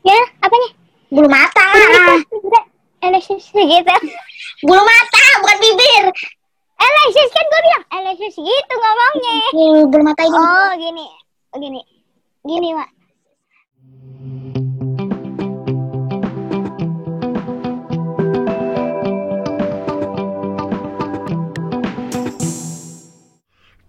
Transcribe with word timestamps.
Ya, 0.00 0.16
apanya? 0.40 0.70
Bulu 1.12 1.28
mata. 1.28 1.66
Udah, 2.32 2.64
Alexis 3.04 3.52
gitu. 3.52 3.96
Bulu 4.64 4.80
mata, 4.80 5.24
bukan 5.44 5.58
bibir. 5.60 6.04
Alexis 6.80 7.28
kan 7.36 7.44
gue 7.44 7.60
bilang 7.68 7.84
Alexis 7.92 8.34
gitu 8.40 8.74
ngomongnya. 8.80 9.40
Bulu, 9.52 9.80
bulu 9.92 10.02
mata 10.08 10.24
ini. 10.24 10.40
Oh, 10.40 10.72
gini. 10.80 11.06
Oh, 11.52 11.58
gini. 11.60 11.80
Gini, 12.48 12.68
Mak. 12.72 12.88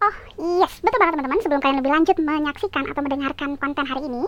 Oh 0.01 0.15
yes, 0.59 0.73
betul 0.83 0.99
banget 0.99 1.13
teman-teman. 1.15 1.39
Sebelum 1.39 1.61
kalian 1.63 1.79
lebih 1.79 1.93
lanjut 1.95 2.17
menyaksikan 2.19 2.83
atau 2.91 2.99
mendengarkan 2.99 3.55
konten 3.55 3.85
hari 3.87 4.03
ini, 4.11 4.27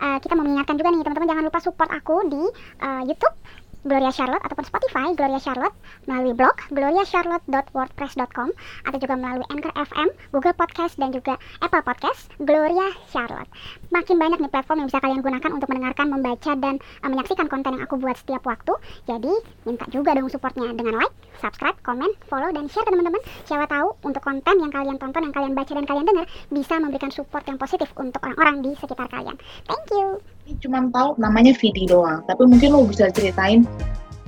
eh, 0.00 0.18
kita 0.18 0.32
mau 0.34 0.44
mengingatkan 0.44 0.76
juga 0.80 0.88
nih 0.90 1.04
teman-teman 1.04 1.28
jangan 1.28 1.44
lupa 1.46 1.58
support 1.60 1.90
aku 1.92 2.16
di 2.26 2.42
eh, 2.80 3.02
YouTube 3.06 3.36
Gloria 3.80 4.12
Charlotte 4.12 4.44
ataupun 4.44 4.64
Spotify 4.68 5.06
Gloria 5.16 5.40
Charlotte 5.40 5.76
melalui 6.04 6.36
blog 6.36 6.52
gloriacharlotte.wordpress.com 6.68 8.48
atau 8.86 8.98
juga 9.00 9.14
melalui 9.16 9.46
Anchor 9.48 9.72
FM, 9.72 10.08
Google 10.36 10.56
Podcast 10.56 11.00
dan 11.00 11.10
juga 11.16 11.40
Apple 11.64 11.84
Podcast 11.84 12.28
Gloria 12.40 12.92
Charlotte. 13.08 13.48
Makin 13.88 14.16
banyak 14.20 14.38
nih 14.44 14.50
platform 14.52 14.84
yang 14.84 14.88
bisa 14.92 15.00
kalian 15.00 15.20
gunakan 15.24 15.50
untuk 15.56 15.68
mendengarkan, 15.72 16.06
membaca 16.12 16.52
dan 16.60 16.74
eh, 16.78 17.08
menyaksikan 17.08 17.46
konten 17.48 17.80
yang 17.80 17.84
aku 17.88 17.96
buat 17.96 18.16
setiap 18.20 18.44
waktu. 18.44 18.72
Jadi 19.08 19.32
minta 19.64 19.88
juga 19.88 20.12
dong 20.12 20.28
supportnya 20.28 20.70
dengan 20.76 21.00
like, 21.00 21.14
subscribe, 21.40 21.76
komen, 21.80 22.12
follow 22.28 22.52
dan 22.52 22.68
share 22.68 22.84
ke 22.84 22.92
teman-teman. 22.92 23.22
Siapa 23.48 23.64
tahu 23.64 23.96
untuk 24.04 24.20
konten 24.20 24.54
yang 24.60 24.72
kalian 24.72 24.96
tonton, 25.00 25.24
yang 25.24 25.34
kalian 25.34 25.52
baca 25.56 25.72
dan 25.72 25.86
kalian 25.88 26.06
dengar 26.06 26.26
bisa 26.52 26.74
memberikan 26.76 27.10
support 27.12 27.44
yang 27.48 27.56
positif 27.56 27.88
untuk 27.96 28.20
orang-orang 28.24 28.60
di 28.60 28.70
sekitar 28.76 29.08
kalian. 29.08 29.36
Thank 29.64 29.88
you. 29.94 30.39
Cuma 30.58 30.82
tahu 30.90 31.14
namanya 31.22 31.54
Vidi 31.54 31.86
doang, 31.86 32.26
tapi 32.26 32.42
mungkin 32.50 32.74
lo 32.74 32.82
bisa 32.88 33.06
ceritain 33.14 33.62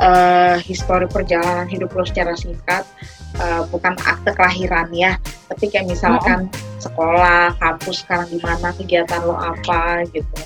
eh 0.01 0.57
histori 0.65 1.05
perjalanan 1.11 1.69
hidup 1.69 1.92
lo 1.92 2.03
secara 2.06 2.33
singkat, 2.39 2.87
eh, 3.39 3.62
bukan 3.69 3.92
akte 4.03 4.33
kelahiran 4.33 4.89
ya, 4.95 5.19
tapi 5.53 5.69
kayak 5.69 5.91
misalkan 5.91 6.48
sekolah, 6.81 7.55
kampus 7.61 8.03
sekarang 8.03 8.27
di 8.33 8.41
mana, 8.41 8.73
kegiatan 8.75 9.20
lo 9.23 9.37
apa 9.37 10.03
gitu. 10.11 10.41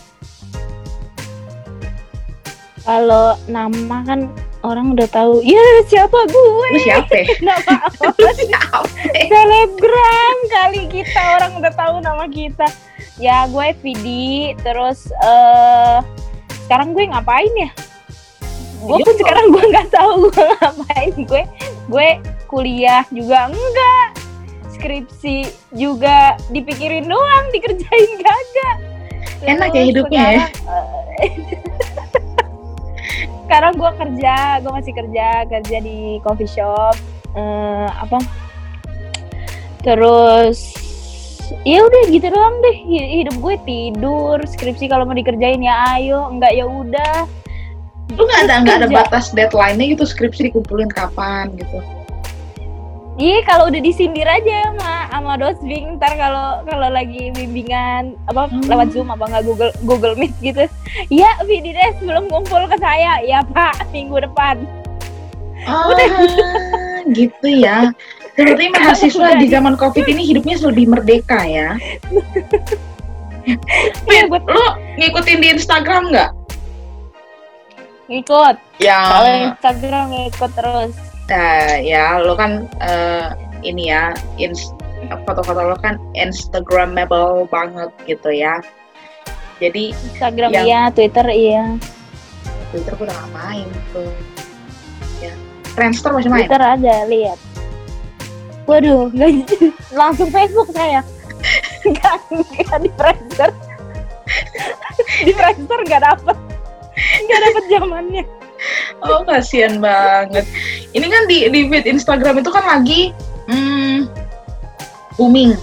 Kalau 2.86 3.34
nama 3.50 3.98
kan 4.06 4.30
orang 4.66 4.94
udah 4.94 5.08
tahu. 5.10 5.42
Ya 5.42 5.62
siapa 5.86 6.18
gue? 6.26 6.68
Lu 6.74 6.78
siapa? 6.82 7.14
Nama 7.46 7.74
Lu 8.22 8.30
siapa? 8.34 8.86
selebgram 9.26 10.36
kali 10.50 10.82
kita 10.90 11.22
orang 11.38 11.52
udah 11.62 11.72
tahu 11.74 11.94
nama 12.02 12.26
kita. 12.30 12.66
Ya 13.16 13.48
gue 13.48 13.68
Vidi. 13.80 14.52
Terus 14.60 15.08
eh 15.24 15.98
sekarang 16.66 16.92
gue 16.92 17.08
ngapain 17.08 17.52
ya? 17.54 17.70
Gue 18.82 18.98
Iya, 19.00 19.06
pun 19.06 19.14
sekarang 19.18 19.46
gue 19.50 19.64
nggak 19.72 19.88
tahu 19.90 20.12
gue 20.34 20.46
ngapain. 20.60 21.14
Gue 21.24 21.42
gue 21.88 22.08
kuliah 22.46 23.02
juga 23.10 23.50
enggak. 23.50 24.08
Skripsi 24.76 25.48
juga 25.72 26.36
dipikirin 26.52 27.08
doang, 27.08 27.48
dikerjain 27.48 28.10
kagak. 28.20 28.76
Enak 29.44 29.72
ya 29.72 29.82
hidupnya 29.88 30.20
ya? 30.20 30.44
sekarang, 30.52 30.84
eh, 31.24 31.32
sekarang 33.48 33.72
gue 33.76 33.90
kerja, 33.96 34.34
gue 34.60 34.72
masih 34.72 34.92
kerja, 34.92 35.26
kerja 35.48 35.76
di 35.80 36.20
coffee 36.20 36.48
shop, 36.48 36.96
eh, 37.36 37.88
apa? 37.88 38.20
Terus 39.80 40.76
ya 41.62 41.82
udah 41.82 42.02
gitu 42.08 42.26
doang 42.28 42.56
deh. 42.60 42.76
Hi- 42.82 43.10
hidup 43.20 43.36
gue 43.38 43.54
tidur 43.62 44.38
skripsi 44.42 44.86
kalau 44.86 45.04
mau 45.04 45.12
dikerjain 45.12 45.60
ya 45.60 45.74
ayo 45.94 46.26
enggak 46.28 46.52
ya 46.52 46.64
udah. 46.64 47.26
Lu 48.12 48.22
nggak 48.22 48.40
ada 48.44 48.54
nggak 48.62 48.76
ada 48.78 48.88
batas 48.88 49.30
deadline-nya 49.30 49.94
gitu 49.94 50.04
skripsi 50.04 50.48
dikumpulin 50.48 50.88
kapan 50.88 51.50
gitu. 51.54 51.78
iya 53.16 53.40
kalau 53.42 53.72
udah 53.72 53.80
disindir 53.80 54.28
aja 54.28 54.76
sama 54.76 54.92
sama 55.08 55.32
dosbing 55.40 55.96
ntar 55.96 56.20
kalau 56.20 56.60
kalau 56.68 56.92
lagi 56.92 57.32
bimbingan 57.32 58.12
apa 58.28 58.44
Hmm. 58.44 58.60
lewat 58.68 58.92
zoom 58.92 59.08
apa 59.08 59.24
nggak 59.24 59.44
google 59.48 59.72
google 59.82 60.12
meet 60.14 60.36
gitu. 60.38 60.68
Ya 61.08 61.32
Vidides 61.42 61.96
belum 61.98 62.28
ngumpul 62.28 62.68
ke 62.68 62.76
saya. 62.76 63.24
Ya 63.24 63.40
pak 63.42 63.88
minggu 63.88 64.20
depan. 64.20 64.68
Ah, 65.64 65.88
gitu 67.08 67.48
ya. 67.48 67.88
Berarti 68.36 68.64
mahasiswa 68.76 69.28
di 69.40 69.46
zaman 69.48 69.74
covid 69.74 70.04
ini 70.06 70.22
hidupnya 70.28 70.60
lebih 70.60 70.86
merdeka 70.92 71.40
ya. 71.42 71.74
Vin, 74.06 74.26
gue- 74.26 74.46
lu 74.50 74.64
ngikutin 74.98 75.38
di 75.38 75.48
Instagram 75.54 76.10
nggak? 76.10 76.32
ngikut 78.06 78.54
kalau 78.78 79.26
Yang 79.26 79.42
Instagram 79.50 80.04
ngikut 80.14 80.50
terus 80.54 80.94
Nah, 81.26 81.74
ya 81.82 82.22
lo 82.22 82.38
kan 82.38 82.70
eh, 82.78 83.34
ini 83.66 83.90
ya 83.90 84.14
foto-foto 85.26 85.58
lo 85.58 85.74
kan 85.74 85.98
instagramable 86.14 87.50
banget 87.50 87.90
gitu 88.06 88.30
ya. 88.30 88.62
Jadi 89.58 89.90
Instagram 89.90 90.54
Yang- 90.54 90.66
iya 90.70 90.80
Twitter 90.94 91.26
iya 91.26 91.64
Twitter 92.70 92.94
gue 92.94 93.06
udah 93.10 93.26
main 93.34 93.66
tuh. 93.90 94.06
Ya. 95.18 95.34
Friendster 95.74 96.14
masih 96.14 96.30
main. 96.30 96.46
Twitter 96.46 96.62
ada 96.62 96.94
lihat 97.10 97.38
waduh 98.66 99.08
nggak 99.14 99.46
langsung 99.94 100.28
Facebook 100.30 100.70
saya. 100.74 101.02
Nggak 101.86 102.16
nggak 102.34 102.78
di 102.82 102.90
Friendster 102.98 103.50
di 105.22 105.32
Friendster 105.32 105.78
nggak 105.86 106.02
dapet. 106.02 106.36
Nggak 106.96 107.40
dapet 107.46 107.62
zamannya. 107.70 108.24
Oh 109.04 109.22
kasihan 109.28 109.78
banget. 109.78 110.48
Ini 110.96 111.06
kan 111.06 111.22
di 111.28 111.46
di 111.52 111.60
feed 111.68 111.86
Instagram 111.86 112.40
itu 112.40 112.50
kan 112.50 112.64
lagi 112.64 113.12
hmm, 113.46 114.08
booming. 115.20 115.54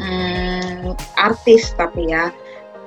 Hmm, 0.00 0.94
artis 1.16 1.72
tapi 1.74 2.12
ya. 2.12 2.30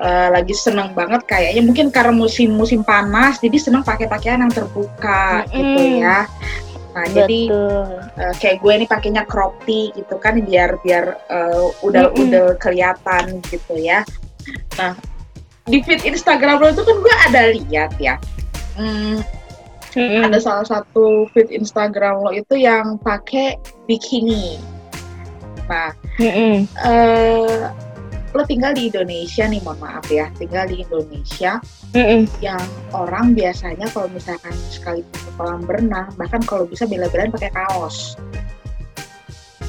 Eh, 0.04 0.28
lagi 0.34 0.52
seneng 0.52 0.92
banget 0.92 1.24
kayaknya. 1.26 1.62
Mungkin 1.64 1.88
karena 1.94 2.14
musim-musim 2.14 2.84
panas 2.84 3.40
jadi 3.40 3.56
seneng 3.56 3.86
pakai 3.86 4.10
pakaian 4.10 4.42
yang 4.42 4.54
terbuka 4.54 5.48
gitu 5.50 5.64
Mm-mm. 5.82 6.04
ya. 6.04 6.28
Nah 6.94 7.06
jadi 7.10 7.50
betul 7.50 7.86
eh, 8.22 8.34
kayak 8.38 8.58
gue 8.62 8.74
nih 8.86 8.90
pakainya 8.90 9.24
crop 9.26 9.58
tee 9.66 9.90
gitu 9.98 10.16
kan 10.22 10.38
biar 10.46 10.78
biar 10.86 11.18
eh, 11.30 11.66
udah 11.82 12.14
Mm-mm. 12.14 12.22
udah 12.30 12.48
kelihatan 12.62 13.42
gitu 13.50 13.74
ya. 13.78 14.06
Nah 14.78 14.94
di 15.64 15.80
feed 15.82 16.04
Instagram 16.04 16.60
lo 16.60 16.70
itu 16.70 16.84
kan 16.84 16.98
gue 17.02 17.16
ada 17.32 17.42
lihat 17.56 17.92
ya. 17.98 18.16
Hmm, 18.78 19.22
Mm-mm. 19.94 20.26
ada 20.26 20.38
salah 20.42 20.66
satu 20.66 21.30
feed 21.32 21.50
Instagram 21.54 22.26
lo 22.26 22.32
itu 22.34 22.58
yang 22.58 22.98
pakai 23.02 23.58
bikini. 23.90 24.60
Nah, 25.64 25.96
Mm-mm. 26.20 26.68
eh 26.84 27.72
lo 28.34 28.42
tinggal 28.44 28.74
di 28.74 28.90
Indonesia 28.90 29.46
nih, 29.46 29.62
mohon 29.62 29.78
maaf 29.78 30.10
ya, 30.10 30.26
tinggal 30.42 30.66
di 30.66 30.82
Indonesia 30.82 31.62
Mm-mm. 31.94 32.26
yang 32.42 32.58
orang 32.90 33.38
biasanya 33.38 33.86
kalau 33.94 34.10
misalkan 34.10 34.50
sekali 34.74 35.06
ke 35.06 35.30
kolam 35.38 35.62
berenang, 35.62 36.10
bahkan 36.18 36.42
kalau 36.42 36.66
bisa 36.66 36.90
bela-belain 36.90 37.30
pakai 37.30 37.54
kaos, 37.54 38.18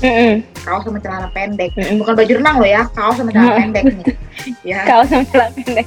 Mm-mm. 0.00 0.40
kaos 0.64 0.82
sama 0.88 0.96
celana 1.00 1.28
pendek, 1.36 1.76
Mm-mm. 1.76 2.00
bukan 2.00 2.14
baju 2.16 2.32
renang 2.40 2.56
lo 2.56 2.66
ya, 2.66 2.82
kaos 2.96 3.20
sama 3.20 3.30
celana 3.36 3.52
Mm. 3.52 3.60
pendek 3.68 3.84
nih, 3.84 4.06
ya. 4.72 4.80
kaos 4.88 5.08
sama 5.12 5.24
celana 5.28 5.52
pendek. 5.60 5.86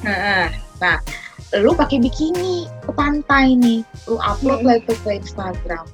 Nah, 0.78 0.98
lu 1.58 1.74
pakai 1.74 1.98
bikini 1.98 2.70
ke 2.86 2.92
pantai 2.94 3.58
nih, 3.58 3.82
lu 4.06 4.22
upload 4.22 4.62
Mm. 4.62 4.68
lah 4.70 4.76
itu 4.78 4.94
ke 5.02 5.10
Instagram. 5.18 5.86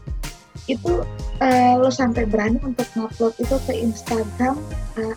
Itu 0.68 1.04
eh, 1.40 1.76
lu 1.76 1.92
sampai 1.92 2.24
berani 2.24 2.60
untuk 2.64 2.88
ngupload 2.96 3.36
itu 3.40 3.56
ke 3.68 3.74
Instagram 3.76 4.56
eh, 4.96 5.16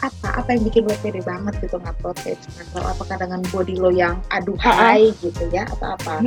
apa? 0.00 0.28
Apa 0.40 0.48
yang 0.56 0.62
bikin 0.66 0.88
lo 0.88 0.96
pede 1.04 1.20
banget 1.22 1.54
gitu 1.60 1.76
ngupload 1.76 2.16
ke 2.20 2.34
Instagram? 2.36 2.84
Apakah 2.96 3.16
dengan 3.20 3.40
body 3.52 3.74
lo 3.76 3.90
yang 3.92 4.16
aduhai 4.32 5.12
gitu 5.20 5.44
ya 5.52 5.68
atau 5.76 5.96
apa? 5.96 6.24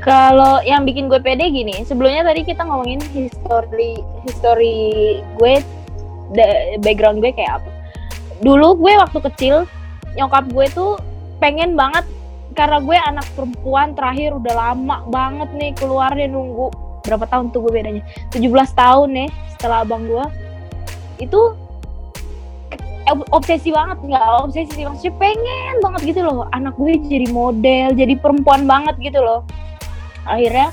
Kalau 0.00 0.64
yang 0.64 0.88
bikin 0.88 1.12
gue 1.12 1.20
pede 1.20 1.52
gini, 1.52 1.84
sebelumnya 1.84 2.24
tadi 2.24 2.40
kita 2.46 2.64
ngomongin 2.64 3.04
history 3.12 4.00
history 4.24 5.20
gue, 5.36 5.60
background 6.80 7.20
gue 7.20 7.36
kayak 7.36 7.60
apa. 7.60 7.70
Dulu 8.40 8.80
gue 8.80 8.96
waktu 8.96 9.18
kecil, 9.28 9.68
nyokap 10.16 10.48
gue 10.48 10.66
tuh 10.72 10.96
pengen 11.36 11.76
banget 11.76 12.08
karena 12.56 12.78
gue 12.82 12.96
anak 12.96 13.26
perempuan 13.38 13.94
terakhir 13.94 14.34
udah 14.34 14.54
lama 14.54 14.96
banget 15.08 15.48
nih 15.54 15.72
keluarnya 15.78 16.26
nunggu 16.28 16.68
berapa 17.06 17.24
tahun 17.30 17.54
tuh 17.54 17.64
gue 17.64 17.72
bedanya 17.80 18.02
17 18.34 18.52
tahun 18.76 19.08
nih 19.16 19.28
setelah 19.56 19.86
abang 19.86 20.04
gue 20.04 20.24
itu 21.22 21.40
obsesi 23.30 23.70
banget 23.70 23.98
nggak 24.00 24.24
obsesi 24.44 24.72
sih 24.72 24.84
maksudnya 24.86 25.14
pengen 25.18 25.74
banget 25.80 26.00
gitu 26.14 26.20
loh. 26.22 26.46
Anak 26.52 26.74
gue 26.76 26.98
jadi 27.00 27.28
model 27.30 27.94
jadi 27.94 28.14
perempuan 28.16 28.64
banget 28.64 28.94
gitu 29.00 29.20
loh. 29.20 29.40
Akhirnya 30.24 30.70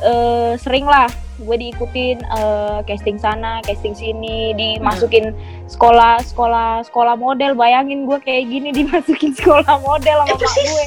eh, 0.00 0.54
sering 0.56 0.84
lah 0.84 1.08
gue 1.42 1.56
diikutin 1.58 2.22
eh, 2.22 2.78
casting 2.86 3.18
sana 3.18 3.58
casting 3.66 3.96
sini 3.96 4.54
dimasukin 4.54 5.34
sekolah 5.66 6.22
sekolah 6.22 6.84
sekolah 6.86 7.14
model. 7.18 7.54
Bayangin 7.54 8.06
gue 8.06 8.18
kayak 8.18 8.46
gini 8.48 8.70
dimasukin 8.78 9.34
sekolah 9.34 9.80
model 9.80 10.18
sama 10.22 10.30
Eh, 10.30 10.38
persis. 10.38 10.68
gue. 10.70 10.86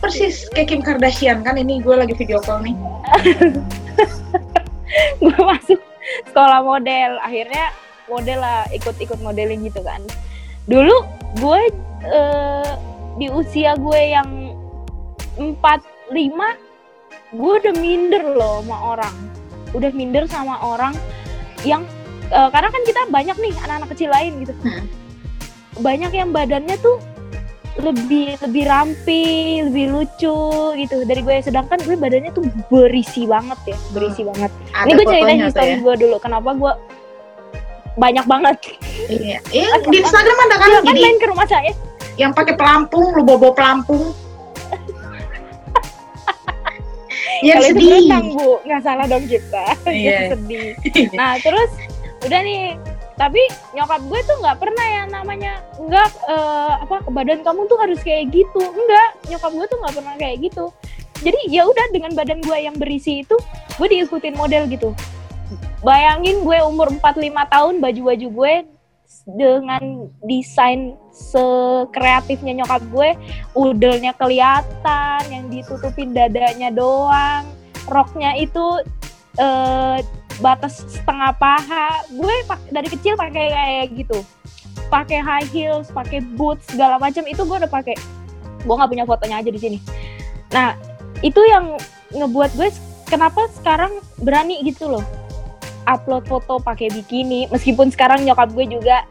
Persis 0.00 0.36
kayak 0.56 0.68
Kim 0.72 0.80
Kardashian 0.80 1.44
kan 1.44 1.60
ini 1.60 1.84
gue 1.84 1.92
lagi 1.92 2.16
video 2.16 2.40
call 2.40 2.64
nih. 2.64 2.72
gue 5.22 5.36
masuk 5.36 5.80
sekolah 6.32 6.64
model. 6.64 7.20
Akhirnya 7.20 7.68
model 8.08 8.42
lah 8.42 8.66
ikut-ikut 8.74 9.22
modeling 9.22 9.62
gitu 9.62 9.86
kan 9.86 10.02
dulu 10.66 10.96
gue 11.40 11.60
eh, 12.04 12.72
di 13.20 13.26
usia 13.32 13.76
gue 13.76 14.00
yang 14.12 14.28
45 15.38 15.56
gue 17.30 17.52
udah 17.62 17.74
minder 17.78 18.24
loh 18.34 18.60
sama 18.64 18.76
orang. 18.96 19.14
Udah 19.70 19.90
minder 19.94 20.24
sama 20.26 20.58
orang 20.60 20.92
yang 21.62 21.86
eh, 22.28 22.48
karena 22.50 22.68
kan 22.68 22.82
kita 22.82 23.00
banyak 23.08 23.36
nih 23.38 23.54
anak-anak 23.64 23.88
kecil 23.94 24.10
lain 24.10 24.32
gitu. 24.44 24.54
Hmm. 24.66 24.86
banyak 25.80 26.12
yang 26.12 26.34
badannya 26.34 26.76
tuh 26.82 27.00
lebih 27.78 28.36
lebih 28.42 28.64
rampi 28.66 29.62
lebih 29.62 29.94
lucu 29.94 30.74
gitu 30.74 31.06
dari 31.06 31.22
gue 31.22 31.36
sedangkan 31.40 31.78
gue 31.86 31.94
badannya 31.94 32.34
tuh 32.34 32.42
berisi 32.68 33.24
banget 33.24 33.58
ya 33.64 33.78
berisi 33.94 34.26
banget. 34.26 34.50
Ada 34.74 34.90
ini 34.90 34.92
gue 34.98 35.06
ceritain 35.06 35.40
histori 35.46 35.72
ya. 35.72 35.78
gue 35.78 35.94
dulu 35.94 36.16
kenapa 36.18 36.50
gue 36.58 36.72
banyak 37.94 38.24
banget. 38.24 38.54
Iya. 39.06 39.38
Iya, 39.50 39.68
di 39.84 39.96
Instagram 39.98 40.36
ada 40.40 40.54
kan 40.56 40.68
Silakan 40.70 40.86
jadi 40.86 41.00
main 41.00 41.16
ke 41.16 41.26
rumah 41.26 41.44
saya. 41.44 41.70
yang 42.16 42.30
pakai 42.30 42.52
pelampung, 42.52 43.10
lu 43.10 43.22
bobo 43.22 43.50
pelampung. 43.50 44.12
yang 47.40 47.60
itu 47.60 47.66
sedih. 47.72 47.88
berenang 48.04 48.26
bu. 48.30 48.60
Nggak 48.62 48.80
salah 48.82 49.04
dong 49.06 49.24
kita 49.24 49.64
Iya. 49.88 50.10
yang 50.10 50.26
sedih. 50.36 50.68
Nah 51.18 51.30
terus 51.38 51.70
udah 52.22 52.40
nih. 52.40 52.62
Tapi 53.14 53.40
nyokap 53.72 54.00
gue 54.02 54.20
tuh 54.24 54.36
nggak 54.40 54.56
pernah 54.56 54.86
yang 54.90 55.06
namanya 55.10 55.52
nggak 55.76 56.08
eh, 56.24 56.72
apa 56.80 56.96
badan 57.06 57.40
kamu 57.40 57.66
tuh 57.66 57.76
harus 57.76 57.98
kayak 58.00 58.30
gitu. 58.30 58.60
Enggak 58.60 59.08
nyokap 59.28 59.50
gue 59.50 59.66
tuh 59.66 59.78
nggak 59.78 59.94
pernah 59.94 60.14
kayak 60.16 60.36
gitu. 60.40 60.64
Jadi 61.20 61.36
ya 61.48 61.68
udah 61.68 61.84
dengan 61.92 62.12
badan 62.12 62.40
gue 62.40 62.56
yang 62.56 62.74
berisi 62.74 63.20
itu 63.20 63.36
gue 63.76 63.86
diikutin 63.86 64.32
model 64.32 64.64
gitu 64.68 64.92
bayangin 65.80 66.44
gue 66.44 66.58
umur 66.64 66.92
45 66.92 67.52
tahun 67.52 67.74
baju-baju 67.80 68.28
gue 68.28 68.54
dengan 69.26 70.06
desain 70.22 70.94
sekreatifnya 71.10 72.62
nyokap 72.62 72.82
gue 72.94 73.10
udelnya 73.58 74.14
kelihatan 74.14 75.22
yang 75.28 75.44
ditutupin 75.50 76.14
dadanya 76.14 76.70
doang. 76.70 77.44
Roknya 77.90 78.38
itu 78.38 78.84
eh, 79.40 79.98
batas 80.38 80.86
setengah 80.86 81.34
paha. 81.36 82.06
Gue 82.14 82.34
dari 82.70 82.86
kecil 82.86 83.18
pakai 83.18 83.50
kayak 83.50 83.86
gitu. 83.98 84.18
Pakai 84.90 85.18
high 85.22 85.48
heels 85.50 85.90
pakai 85.90 86.22
boots 86.38 86.70
segala 86.70 87.02
macam. 87.02 87.26
Itu 87.26 87.42
gue 87.42 87.56
udah 87.66 87.70
pakai. 87.70 87.98
Gue 88.62 88.74
nggak 88.78 88.90
punya 88.90 89.04
fotonya 89.08 89.42
aja 89.42 89.50
di 89.50 89.60
sini. 89.60 89.78
Nah 90.54 90.78
itu 91.20 91.40
yang 91.50 91.74
ngebuat 92.14 92.54
gue 92.54 92.68
kenapa 93.10 93.50
sekarang 93.58 93.90
berani 94.22 94.62
gitu 94.62 94.86
loh 94.86 95.02
upload 95.90 96.30
foto 96.30 96.62
pakai 96.62 96.86
bikini 96.94 97.50
meskipun 97.50 97.90
sekarang 97.90 98.22
nyokap 98.22 98.54
gue 98.54 98.70
juga 98.70 99.02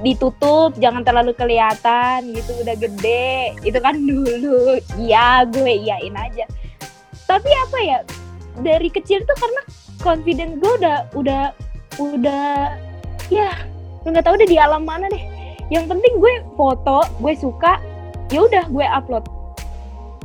ditutup 0.00 0.72
jangan 0.80 1.04
terlalu 1.04 1.36
kelihatan 1.36 2.32
gitu 2.32 2.56
udah 2.64 2.76
gede. 2.76 3.56
Itu 3.60 3.78
kan 3.84 4.00
dulu. 4.00 4.80
Iya 4.96 5.44
gue 5.48 5.72
iyain 5.86 6.16
aja. 6.16 6.48
Tapi 7.28 7.50
apa 7.68 7.78
ya 7.84 7.98
dari 8.64 8.88
kecil 8.90 9.22
tuh 9.28 9.36
karena 9.38 9.62
confident 10.00 10.58
gue 10.58 10.72
udah 10.80 10.98
udah 11.14 11.44
udah 12.00 12.74
ya 13.28 13.52
nggak 14.08 14.24
tahu 14.24 14.40
deh 14.40 14.48
di 14.48 14.56
alam 14.56 14.88
mana 14.88 15.06
deh. 15.12 15.24
Yang 15.70 15.92
penting 15.92 16.14
gue 16.18 16.34
foto 16.56 17.04
gue 17.20 17.34
suka 17.36 17.78
ya 18.32 18.48
udah 18.48 18.64
gue 18.72 18.86
upload. 18.88 19.24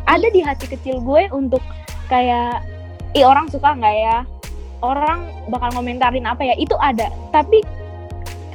Ada 0.08 0.32
di 0.32 0.40
hati 0.40 0.72
kecil 0.72 1.04
gue 1.04 1.28
untuk 1.36 1.62
kayak 2.08 2.64
ih 3.18 3.26
orang 3.26 3.50
suka 3.52 3.74
nggak 3.76 3.96
ya 3.96 4.18
orang 4.82 5.20
bakal 5.48 5.70
ngomentarin 5.76 6.26
apa 6.26 6.44
ya 6.44 6.56
itu 6.56 6.76
ada 6.78 7.08
tapi 7.30 7.62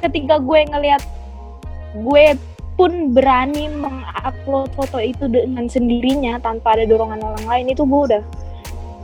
ketika 0.00 0.36
gue 0.36 0.60
ngelihat 0.66 1.02
gue 1.96 2.26
pun 2.74 3.12
berani 3.12 3.68
mengupload 3.68 4.72
foto 4.72 4.96
itu 4.96 5.28
dengan 5.28 5.68
sendirinya 5.68 6.40
tanpa 6.40 6.72
ada 6.76 6.88
dorongan 6.88 7.20
orang 7.20 7.44
lain 7.44 7.66
itu 7.68 7.84
gue 7.84 8.00
udah 8.08 8.22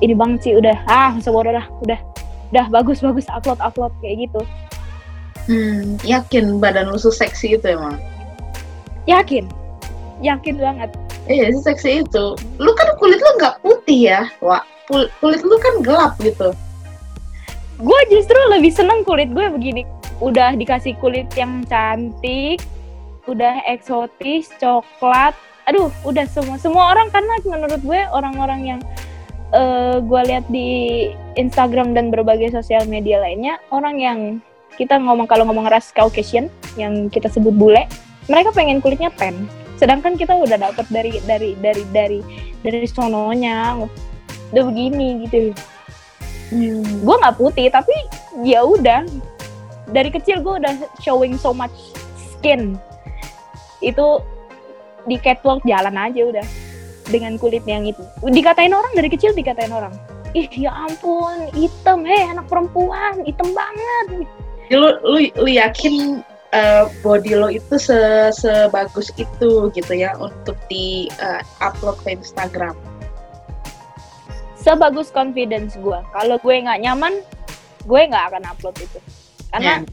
ini 0.00 0.12
banget 0.12 0.40
sih 0.42 0.54
udah 0.56 0.76
ah 0.86 1.12
sebodoh 1.20 1.52
dah 1.52 1.66
udah 1.82 2.00
udah 2.52 2.66
bagus 2.70 3.00
bagus 3.00 3.28
upload 3.28 3.60
upload 3.60 3.92
kayak 4.00 4.28
gitu 4.28 4.40
Hmm, 5.46 5.94
yakin 6.02 6.58
badan 6.58 6.90
lu 6.90 6.98
seksi 6.98 7.54
itu 7.54 7.66
emang. 7.70 7.94
yakin 9.06 9.46
yakin 10.18 10.58
banget 10.58 10.90
Iya, 11.26 11.54
seksi 11.58 12.02
itu. 12.02 12.24
Lu 12.58 12.70
kan 12.74 12.94
kulit 12.98 13.18
lu 13.18 13.30
nggak 13.38 13.58
putih 13.58 14.10
ya. 14.10 14.26
Kul- 14.86 15.10
Kulit 15.18 15.42
lu 15.42 15.54
kan 15.58 15.82
gelap 15.82 16.14
gitu. 16.18 16.50
Gue 17.76 18.00
justru 18.08 18.38
lebih 18.52 18.72
seneng 18.72 19.04
kulit 19.04 19.28
gue 19.32 19.46
begini. 19.52 19.82
Udah 20.24 20.56
dikasih 20.56 20.96
kulit 20.96 21.28
yang 21.36 21.64
cantik 21.68 22.64
udah 23.26 23.62
eksotis 23.66 24.48
coklat. 24.56 25.34
Aduh 25.66 25.90
udah 26.06 26.24
semua 26.30 26.56
semua 26.62 26.94
orang 26.94 27.10
karena 27.10 27.34
menurut 27.42 27.80
gue 27.82 28.00
orang-orang 28.14 28.60
yang 28.64 28.80
eh, 29.52 29.98
gue 29.98 30.20
lihat 30.30 30.46
di 30.48 30.68
Instagram 31.34 31.92
dan 31.92 32.08
berbagai 32.08 32.54
sosial 32.54 32.86
media 32.86 33.18
lainnya 33.20 33.58
orang 33.74 33.98
yang 33.98 34.18
kita 34.78 34.96
ngomong 35.00 35.26
kalau 35.26 35.48
ngomong 35.48 35.66
ras 35.66 35.90
Caucasian 35.90 36.52
yang 36.76 37.08
kita 37.08 37.32
sebut 37.32 37.52
bule 37.52 37.84
mereka 38.30 38.50
pengen 38.54 38.80
kulitnya 38.80 39.10
tan. 39.14 39.34
Sedangkan 39.76 40.16
kita 40.16 40.32
udah 40.32 40.56
dapet 40.56 40.86
dari 40.88 41.20
dari 41.28 41.52
dari 41.60 41.84
dari 41.92 42.20
dari 42.64 42.88
sononya. 42.88 43.76
Udah 44.54 44.62
begini 44.62 45.26
gitu 45.26 45.50
Hmm. 46.46 46.82
gue 47.02 47.16
nggak 47.18 47.36
putih 47.38 47.66
tapi 47.70 47.94
ya 48.46 48.62
udah. 48.62 49.02
Dari 49.86 50.10
kecil 50.10 50.42
gue 50.42 50.58
udah 50.62 50.74
showing 50.98 51.38
so 51.38 51.54
much 51.54 51.74
skin. 52.18 52.74
Itu 53.78 54.22
di 55.06 55.16
catwalk 55.22 55.62
jalan 55.62 55.94
aja 55.94 56.26
udah 56.26 56.46
dengan 57.06 57.38
kulit 57.38 57.62
yang 57.66 57.86
itu. 57.86 58.02
Dikatain 58.22 58.74
orang 58.74 58.92
dari 58.98 59.06
kecil 59.10 59.30
dikatain 59.34 59.70
orang. 59.70 59.94
Ih 60.34 60.50
ya 60.52 60.74
ampun 60.74 61.50
hitam. 61.54 62.02
Heh 62.02 62.34
anak 62.34 62.50
perempuan 62.50 63.22
hitam 63.22 63.54
banget. 63.54 64.26
Lu, 64.74 64.98
lu, 65.06 65.18
lu 65.38 65.50
yakin 65.50 66.26
eh, 66.50 66.84
body 67.00 67.32
lo 67.38 67.48
itu 67.50 67.78
se 67.78 68.30
sebagus 68.34 69.14
itu 69.14 69.70
gitu 69.70 69.92
ya 69.94 70.18
untuk 70.18 70.58
di 70.66 71.06
eh, 71.22 71.42
upload 71.62 71.98
ke 72.02 72.18
Instagram. 72.18 72.74
Sebagus 74.66 75.14
confidence 75.14 75.78
gue 75.78 75.98
kalau 76.10 76.36
gue 76.42 76.54
nggak 76.58 76.82
nyaman 76.82 77.22
gue 77.86 78.00
nggak 78.10 78.34
akan 78.34 78.42
upload 78.50 78.74
itu. 78.82 78.98
Karena 79.54 79.78
Ya. 79.78 79.86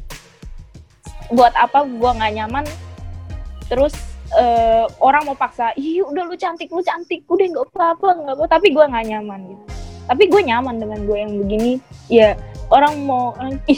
buat 1.30 1.54
apa 1.54 1.86
gue 1.86 2.12
nggak 2.18 2.34
nyaman 2.42 2.66
terus 3.70 3.94
eh, 4.34 4.86
orang 4.98 5.30
mau 5.30 5.38
paksa 5.38 5.78
ih 5.78 6.02
udah 6.02 6.26
lu 6.26 6.34
cantik 6.34 6.74
lu 6.74 6.82
cantik 6.82 7.22
udah 7.30 7.46
nggak 7.54 7.66
apa-apa 7.70 8.08
nggak 8.18 8.34
apa 8.34 8.46
tapi 8.50 8.74
gue 8.74 8.82
nggak 8.82 9.06
nyaman 9.14 9.40
gitu. 9.54 9.64
Tapi 10.10 10.24
gue 10.26 10.42
nyaman 10.42 10.76
dengan 10.82 11.00
gue 11.06 11.18
yang 11.22 11.34
begini. 11.38 11.72
Ya 12.10 12.34
orang 12.74 12.98
mau 13.06 13.38
ih 13.70 13.78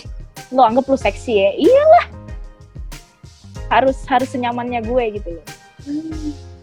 lu 0.55 0.63
anggap 0.63 0.87
lu 0.87 0.95
seksi 0.95 1.33
ya? 1.35 1.51
Iyalah. 1.59 2.05
Harus 3.67 3.99
harus 4.07 4.31
senyamannya 4.31 4.79
gue 4.79 5.03
gitu 5.19 5.29
loh. 5.35 5.45
Hmm. 5.83 6.54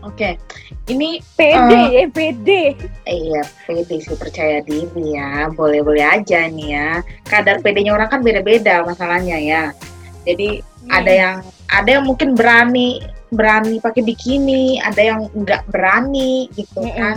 Oke, 0.00 0.40
ini 0.88 1.20
pede 1.36 1.80
ya 1.92 2.04
pede 2.08 2.72
eh, 3.04 3.18
iya 3.20 3.44
pede 3.68 4.00
sih 4.00 4.16
percaya 4.16 4.64
diri 4.64 5.12
ya, 5.12 5.52
boleh-boleh 5.52 6.00
aja 6.00 6.48
nih 6.48 6.68
ya. 6.72 6.90
Kadar 7.28 7.60
pedenya 7.60 7.92
orang 7.92 8.08
kan 8.08 8.20
beda-beda 8.24 8.80
masalahnya 8.88 9.36
ya. 9.36 9.64
Jadi 10.24 10.64
ada 10.88 11.12
yang 11.12 11.36
ada 11.68 12.00
yang 12.00 12.04
mungkin 12.08 12.32
berani 12.32 13.04
berani 13.28 13.76
pakai 13.76 14.00
bikini, 14.00 14.80
ada 14.80 15.04
yang 15.04 15.20
nggak 15.36 15.68
berani 15.68 16.48
gitu 16.56 16.80
Mm-mm. 16.80 16.96
kan. 16.96 17.16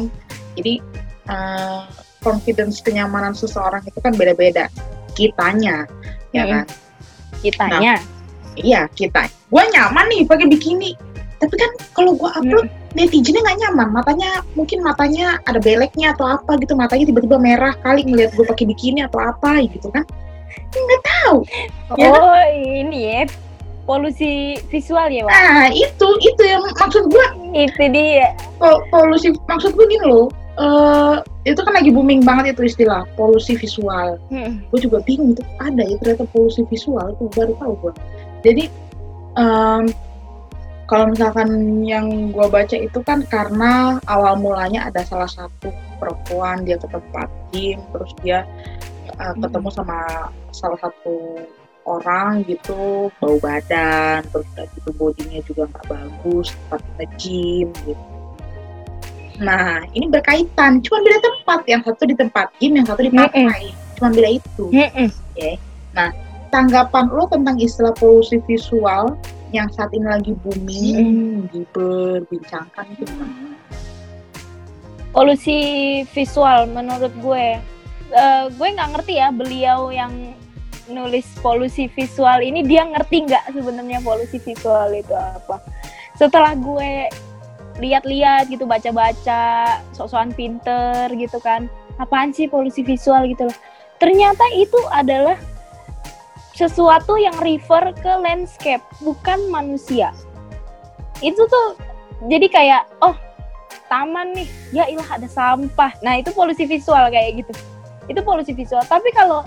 Jadi 0.59 0.83
eh, 1.31 1.81
confidence 2.19 2.83
kenyamanan 2.83 3.31
seseorang 3.31 3.83
itu 3.87 3.99
kan 4.03 4.11
beda-beda. 4.11 4.67
Kitanya, 5.15 5.87
ya 6.35 6.43
Mm-mm. 6.43 6.51
kan? 6.51 6.65
kitanya 7.43 7.99
Iya 8.53 8.85
kita. 8.93 9.25
Gue 9.49 9.63
nyaman 9.73 10.05
nih 10.13 10.21
pakai 10.29 10.45
bikini. 10.45 10.93
Tapi 11.43 11.55
kan 11.59 11.71
kalau 11.91 12.15
gue 12.15 12.29
upload 12.31 12.67
netizennya 12.95 13.43
nggak 13.43 13.59
nyaman. 13.67 13.87
Matanya 13.91 14.29
mungkin 14.55 14.79
matanya 14.79 15.37
ada 15.43 15.59
beleknya 15.59 16.15
atau 16.15 16.25
apa 16.39 16.55
gitu. 16.63 16.73
Matanya 16.79 17.03
tiba-tiba 17.11 17.35
merah 17.35 17.75
kali 17.83 18.07
ngeliat 18.07 18.31
gue 18.31 18.45
pakai 18.47 18.63
bikini 18.71 19.03
atau 19.03 19.19
apa 19.19 19.59
gitu 19.67 19.91
kan. 19.91 20.07
Nggak 20.71 21.01
tahu. 21.03 21.37
Ya 21.99 22.07
kan? 22.09 22.21
oh 22.23 22.43
ini 22.55 22.99
ya 23.03 23.21
polusi 23.83 24.55
visual 24.71 25.11
ya 25.11 25.27
Wak? 25.27 25.31
Nah 25.35 25.67
itu 25.75 26.07
itu 26.23 26.41
yang 26.47 26.63
maksud 26.79 27.03
gue 27.11 27.25
itu 27.51 27.83
dia 27.91 28.31
pol- 28.55 28.83
polusi 28.87 29.35
maksud 29.51 29.75
gue 29.75 29.85
gini 29.91 30.07
loh. 30.07 30.31
eh 30.53 31.17
itu 31.49 31.57
kan 31.65 31.73
lagi 31.73 31.89
booming 31.89 32.21
banget 32.21 32.53
itu 32.53 32.69
istilah 32.69 33.03
polusi 33.17 33.57
visual. 33.57 34.21
Hmm. 34.29 34.61
Gue 34.69 34.79
juga 34.85 35.01
bingung 35.01 35.33
itu 35.33 35.41
ada 35.57 35.81
ya 35.81 35.97
ternyata 35.97 36.29
polusi 36.29 36.61
visual 36.69 37.11
itu 37.17 37.25
baru 37.33 37.57
tahu 37.57 37.73
gue. 37.81 37.93
Jadi 38.45 38.63
em, 39.35 39.89
kalau 40.87 41.09
misalkan 41.09 41.81
yang 41.87 42.31
gue 42.35 42.47
baca 42.51 42.75
itu 42.75 42.99
kan 43.07 43.23
karena 43.31 44.03
awal 44.11 44.35
mulanya 44.35 44.91
ada 44.91 45.01
salah 45.07 45.29
satu 45.29 45.71
perempuan 45.97 46.67
dia 46.67 46.75
ke 46.75 46.87
tempat 46.91 47.27
gym 47.55 47.79
terus 47.95 48.11
dia 48.19 48.43
uh, 49.19 49.33
ketemu 49.39 49.69
sama 49.71 50.27
salah 50.51 50.79
satu 50.83 51.47
orang 51.83 52.43
gitu 52.47 53.11
bau 53.19 53.37
badan 53.39 54.23
terus 54.31 54.47
udah 54.55 54.65
gitu 54.75 54.89
bodinya 54.95 55.39
juga 55.43 55.67
nggak 55.71 55.85
bagus 55.87 56.47
tempat 56.51 56.81
nge-gym 56.99 57.67
gitu. 57.87 58.03
Nah 59.41 59.81
ini 59.91 60.05
berkaitan 60.07 60.79
cuma 60.83 61.03
beda 61.03 61.19
tempat 61.19 61.59
yang 61.67 61.81
satu 61.83 62.03
di 62.07 62.15
tempat 62.15 62.47
gym 62.59 62.79
yang 62.79 62.87
satu 62.87 63.01
di 63.03 63.11
pantai 63.11 63.71
cuma 63.99 64.09
beda 64.11 64.29
itu. 64.35 64.65
Hmm. 64.67 66.11
tanggapan 66.53 67.09
lo 67.09 67.25
tentang 67.25 67.57
istilah 67.57 67.97
polusi 67.97 68.37
visual 68.45 69.17
yang 69.53 69.69
saat 69.69 69.93
ini 69.93 70.09
lagi 70.09 70.33
booming 70.41 71.45
diperbincangkan 71.53 72.85
itu 72.97 73.05
gimana? 73.05 73.53
polusi 75.13 75.59
visual 76.09 76.65
menurut 76.67 77.13
gue. 77.21 77.61
Eh, 78.13 78.45
gue 78.49 78.67
nggak 78.73 78.89
ngerti 78.97 79.13
ya 79.21 79.29
beliau 79.29 79.93
yang 79.93 80.11
nulis 80.91 81.23
polusi 81.39 81.87
visual 81.87 82.43
ini 82.43 82.65
dia 82.65 82.83
ngerti 82.83 83.29
nggak 83.29 83.55
sebenarnya 83.55 84.03
polusi 84.03 84.41
visual 84.41 84.89
itu 84.91 85.13
apa? 85.13 85.61
Setelah 86.17 86.57
gue 86.57 87.07
lihat-lihat 87.81 88.49
gitu 88.53 88.65
baca-baca 88.65 89.79
sok-sokan 89.93 90.33
pinter 90.33 91.07
gitu 91.13 91.37
kan. 91.39 91.69
Apaan 92.01 92.33
sih 92.33 92.49
polusi 92.49 92.81
visual 92.81 93.29
gitu 93.29 93.47
loh? 93.47 93.57
Ternyata 94.01 94.43
itu 94.57 94.77
adalah 94.89 95.37
sesuatu 96.53 97.17
yang 97.17 97.33
refer 97.41 97.91
ke 97.97 98.13
landscape 98.21 98.85
bukan 99.01 99.41
manusia. 99.49 100.13
Itu 101.19 101.49
tuh 101.49 101.67
jadi 102.29 102.47
kayak 102.47 102.83
oh 103.01 103.17
taman 103.89 104.37
nih. 104.37 104.49
Ya 104.69 104.85
ilah 104.85 105.17
ada 105.17 105.25
sampah. 105.25 105.97
Nah 106.05 106.21
itu 106.21 106.29
polusi 106.31 106.69
visual 106.69 107.09
kayak 107.09 107.41
gitu. 107.41 107.53
Itu 108.05 108.21
polusi 108.21 108.53
visual. 108.53 108.85
Tapi 108.85 109.09
kalau 109.11 109.41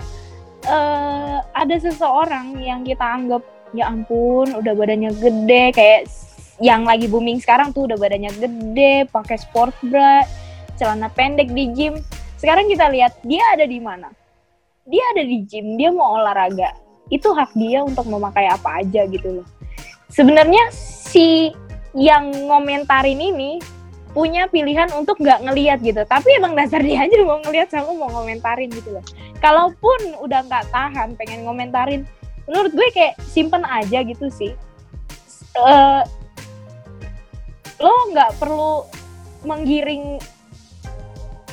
eh, 0.67 1.39
ada 1.39 1.75
seseorang 1.79 2.59
yang 2.59 2.83
kita 2.83 3.03
anggap 3.03 3.41
ya 3.75 3.87
ampun 3.91 4.55
udah 4.55 4.73
badannya 4.75 5.11
gede 5.19 5.75
kayak 5.75 6.07
yang 6.63 6.87
lagi 6.87 7.11
booming 7.11 7.37
sekarang 7.43 7.75
tuh 7.75 7.83
udah 7.85 7.99
badannya 7.99 8.31
gede 8.39 9.05
pakai 9.11 9.37
sport 9.37 9.75
bra 9.87 10.27
celana 10.75 11.07
pendek 11.15 11.55
di 11.55 11.71
gym. 11.71 11.95
Sekarang 12.37 12.67
kita 12.67 12.91
lihat 12.91 13.17
dia 13.23 13.41
ada 13.55 13.65
di 13.65 13.79
mana? 13.79 14.11
Dia 14.87 15.03
ada 15.15 15.23
di 15.23 15.43
gym 15.47 15.75
dia 15.79 15.91
mau 15.91 16.19
olahraga 16.19 16.86
itu 17.07 17.29
hak 17.31 17.51
dia 17.55 17.83
untuk 17.83 18.07
memakai 18.07 18.47
apa 18.47 18.83
aja 18.83 19.07
gitu 19.07 19.41
loh. 19.41 19.47
Sebenarnya 20.11 20.71
si 20.73 21.51
yang 21.95 22.29
ngomentarin 22.31 23.17
ini 23.17 23.59
punya 24.11 24.49
pilihan 24.49 24.89
untuk 24.97 25.21
nggak 25.21 25.45
ngelihat 25.45 25.79
gitu. 25.83 26.01
Tapi 26.03 26.41
emang 26.41 26.57
dasar 26.57 26.81
dia 26.81 27.05
aja 27.05 27.15
mau 27.23 27.39
ngelihat 27.43 27.69
sama 27.69 27.93
mau 27.93 28.09
ngomentarin 28.11 28.71
gitu 28.71 28.97
loh. 28.97 29.05
Kalaupun 29.39 30.17
udah 30.25 30.41
nggak 30.47 30.73
tahan 30.73 31.13
pengen 31.15 31.45
ngomentarin 31.45 32.01
menurut 32.47 32.71
gue 32.73 32.87
kayak 32.95 33.19
simpen 33.29 33.61
aja 33.67 34.01
gitu 34.01 34.27
sih. 34.31 34.55
Eh, 35.57 36.01
lo 37.77 37.93
nggak 38.09 38.41
perlu 38.41 38.89
menggiring 39.45 40.17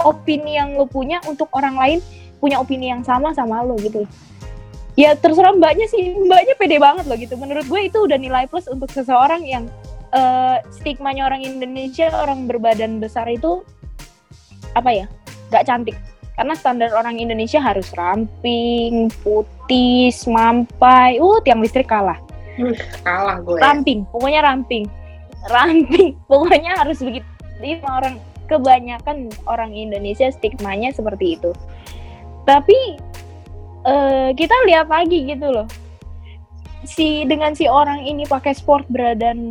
opini 0.02 0.56
yang 0.56 0.74
lo 0.74 0.88
punya 0.88 1.20
untuk 1.28 1.52
orang 1.52 1.76
lain 1.76 1.98
punya 2.40 2.58
opini 2.60 2.90
yang 2.90 3.04
sama 3.04 3.30
sama 3.36 3.62
lo 3.62 3.76
gitu 3.78 4.08
ya 4.94 5.14
terserah 5.18 5.54
mbaknya 5.54 5.86
sih. 5.90 6.14
Mbaknya 6.14 6.54
pede 6.58 6.76
banget 6.78 7.04
loh 7.06 7.18
gitu. 7.18 7.34
Menurut 7.38 7.66
gue 7.66 7.80
itu 7.86 7.98
udah 8.02 8.18
nilai 8.18 8.44
plus 8.46 8.66
untuk 8.70 8.90
seseorang 8.90 9.42
yang 9.46 9.66
eh, 10.14 10.58
stigmanya 10.70 11.26
orang 11.26 11.42
Indonesia 11.42 12.10
orang 12.14 12.46
berbadan 12.46 13.02
besar 13.02 13.26
itu 13.30 13.62
apa 14.74 14.90
ya 14.90 15.06
nggak 15.50 15.66
cantik. 15.66 15.96
Karena 16.34 16.54
standar 16.58 16.90
orang 16.98 17.22
Indonesia 17.22 17.62
harus 17.62 17.94
ramping 17.94 19.06
putih 19.22 20.10
mampai 20.26 21.22
uh 21.22 21.38
tiang 21.46 21.62
listrik 21.62 21.86
kalah. 21.86 22.18
Wih, 22.58 22.78
kalah 23.02 23.42
gue. 23.42 23.58
ramping 23.58 24.06
pokoknya 24.10 24.42
ramping. 24.42 24.86
Ramping 25.50 26.18
pokoknya 26.30 26.78
harus 26.78 26.98
begitu. 27.02 27.26
Jadi 27.58 27.80
orang 27.86 28.18
kebanyakan 28.50 29.30
orang 29.48 29.72
Indonesia 29.72 30.28
stigmanya 30.30 30.92
seperti 30.92 31.38
itu. 31.38 31.50
Tapi 32.44 32.98
eh, 33.84 34.28
kita 34.34 34.54
lihat 34.68 34.88
lagi 34.88 35.28
gitu 35.28 35.46
loh. 35.52 35.68
Si 36.84 37.24
dengan 37.24 37.56
si 37.56 37.64
orang 37.64 38.04
ini 38.04 38.28
pakai 38.28 38.52
sport 38.52 38.84
bra 38.92 39.16
dan 39.16 39.48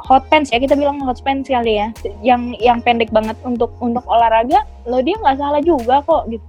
hot 0.00 0.24
pants 0.32 0.48
ya 0.48 0.58
kita 0.58 0.72
bilang 0.72 1.00
hot 1.04 1.20
pants 1.20 1.48
kali 1.48 1.80
ya. 1.80 1.92
Yang 2.24 2.56
yang 2.60 2.78
pendek 2.80 3.12
banget 3.12 3.36
untuk 3.44 3.72
untuk 3.80 4.04
olahraga 4.08 4.64
lo 4.88 5.00
dia 5.04 5.16
nggak 5.20 5.36
salah 5.36 5.60
juga 5.60 6.00
kok 6.04 6.28
gitu. 6.32 6.44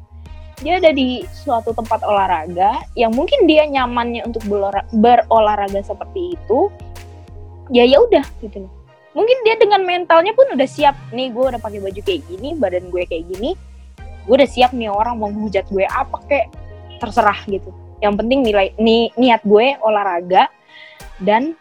Dia 0.63 0.79
ada 0.79 0.95
di 0.95 1.27
suatu 1.27 1.75
tempat 1.75 2.07
olahraga 2.07 2.87
yang 2.95 3.11
mungkin 3.11 3.43
dia 3.51 3.67
nyamannya 3.67 4.23
untuk 4.23 4.47
berolahra- 4.47 4.87
berolahraga 4.95 5.83
seperti 5.83 6.39
itu 6.39 6.71
ya 7.67 7.83
ya 7.83 7.99
udah 7.99 8.23
gitu 8.39 8.63
loh. 8.63 8.71
Mungkin 9.13 9.37
dia 9.45 9.59
dengan 9.59 9.85
mentalnya 9.85 10.33
pun 10.33 10.47
udah 10.55 10.65
siap 10.65 10.95
nih 11.13 11.29
gue 11.35 11.43
udah 11.53 11.61
pakai 11.61 11.83
baju 11.83 12.01
kayak 12.01 12.25
gini 12.31 12.55
badan 12.57 12.89
gue 12.89 13.03
kayak 13.05 13.27
gini 13.29 13.53
gue 14.23 14.35
udah 14.39 14.49
siap 14.49 14.71
nih 14.71 14.87
orang 14.87 15.19
mau 15.19 15.29
menghujat 15.29 15.67
gue 15.67 15.83
apa 15.83 16.17
kayak 16.31 16.47
terserah 17.03 17.39
gitu 17.45 17.67
yang 17.99 18.15
penting 18.15 18.39
nilai 18.41 18.71
ni, 18.77 19.11
niat 19.13 19.43
gue 19.43 19.75
olahraga 19.79 20.47
dan 21.19 21.51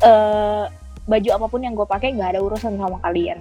eh, 0.00 0.64
baju 1.02 1.28
apa 1.32 1.46
pun 1.46 1.60
yang 1.60 1.72
gue 1.72 1.84
pakai 1.84 2.12
nggak 2.12 2.36
ada 2.36 2.40
urusan 2.42 2.76
sama 2.76 3.00
kalian 3.00 3.40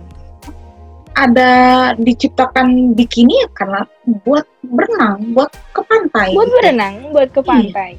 Ada 1.14 1.52
diciptakan 1.96 2.92
bikini 2.92 3.40
ya 3.40 3.48
karena 3.54 3.88
buat 4.22 4.44
berenang, 4.62 5.32
buat 5.32 5.48
ke 5.72 5.80
pantai. 5.82 6.36
buat 6.36 6.52
berenang 6.52 7.08
buat 7.10 7.32
ke 7.32 7.40
Iya. 7.40 7.48
pantai 7.48 7.92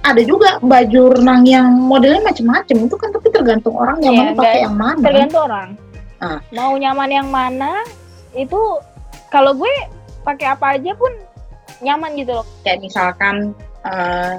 Ada 0.00 0.22
juga 0.22 0.62
baju 0.62 1.02
renang 1.12 1.42
yang 1.42 1.66
modelnya 1.68 2.22
macam-macam 2.22 2.76
itu 2.80 2.96
kan 2.96 3.10
tapi 3.10 3.28
tergantung 3.28 3.74
orang 3.74 3.98
yang 3.98 4.14
Iya, 4.14 4.22
mau 4.24 4.38
pakai 4.38 4.60
yang 4.62 4.76
mana. 4.76 5.02
tergantung 5.02 5.42
orang 5.44 5.68
Ah. 6.18 6.38
mau 6.50 6.72
nyaman 6.74 7.10
yang 7.12 7.28
mana 7.28 7.82
itu 8.32 8.58
kalau 9.28 9.52
gue 9.52 9.70
pakai 10.22 10.46
apa 10.48 10.78
aja 10.78 10.94
pun 10.94 11.10
nyaman 11.84 12.18
gitu 12.18 12.32
loh. 12.42 12.46
Kayak 12.66 12.82
misalkan 12.82 13.54
eh, 13.86 14.34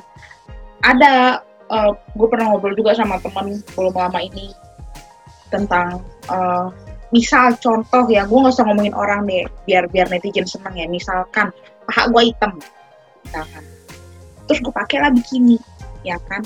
ada 0.84 1.44
gue 1.90 2.28
pernah 2.28 2.50
ngobrol 2.50 2.74
juga 2.74 2.98
sama 2.98 3.22
temen 3.22 3.62
belum 3.78 3.94
lama 3.94 4.20
ini 4.20 4.50
tentang 5.54 6.02
eh, 6.30 6.68
misal 7.10 7.58
contoh 7.58 8.06
ya 8.10 8.26
gue 8.26 8.38
nggak 8.38 8.54
usah 8.54 8.66
ngomongin 8.70 8.94
orang 8.94 9.26
deh 9.26 9.46
biar 9.66 9.86
biar 9.90 10.10
netizen 10.10 10.46
seneng 10.50 10.76
ya. 10.78 10.88
Misalkan 10.90 11.54
paha 11.90 12.10
gue 12.10 12.34
hitam 12.34 12.58
misalkan. 13.26 13.64
Terus 14.50 14.60
gue 14.66 14.74
pakai 14.74 14.98
lah 15.02 15.12
bikini 15.14 15.58
ya 16.02 16.18
kan? 16.26 16.42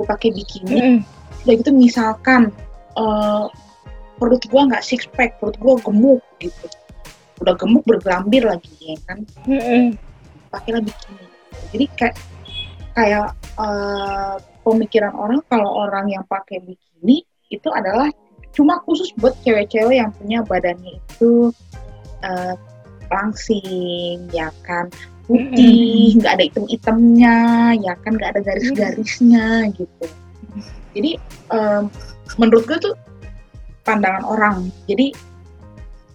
Gue 0.00 0.06
pakai 0.08 0.32
bikini. 0.32 1.04
Udah 1.44 1.54
gitu 1.60 1.70
misalkan 1.76 2.50
eh, 2.96 3.44
perut 4.16 4.42
gue 4.46 4.62
nggak 4.70 4.84
six 4.84 5.04
pack 5.12 5.36
perut 5.42 5.56
gue 5.60 5.74
gemuk 5.84 6.20
gitu. 6.40 6.66
Udah 7.42 7.58
gemuk 7.58 7.82
bergelambir 7.84 8.46
lagi 8.46 8.72
ya 8.80 8.96
kan 9.10 9.26
pakailah 10.54 10.82
bikini 10.86 11.26
jadi 11.74 11.86
kayak 11.98 12.16
kayak 12.94 13.28
eh, 13.58 14.34
pemikiran 14.62 15.12
orang 15.18 15.42
kalau 15.50 15.70
orang 15.86 16.06
yang 16.06 16.22
pakai 16.30 16.62
bikini 16.62 17.26
itu 17.50 17.68
adalah 17.74 18.06
cuma 18.54 18.78
khusus 18.86 19.10
buat 19.18 19.34
cewek-cewek 19.42 19.98
yang 19.98 20.14
punya 20.14 20.46
badannya 20.46 21.02
itu 21.02 21.50
eh, 22.22 22.54
langsing 23.10 24.30
ya 24.30 24.48
kan 24.62 24.88
putih 25.24 26.12
nggak 26.20 26.32
ada 26.36 26.44
item-itemnya 26.44 27.36
ya 27.80 27.94
kan 28.04 28.12
nggak 28.16 28.36
ada 28.36 28.40
garis-garisnya 28.44 29.72
gitu. 29.72 30.04
Jadi 30.94 31.10
em, 31.50 31.82
menurut 32.36 32.64
gue 32.68 32.78
tuh 32.78 32.94
pandangan 33.88 34.24
orang. 34.24 34.56
Jadi 34.84 35.16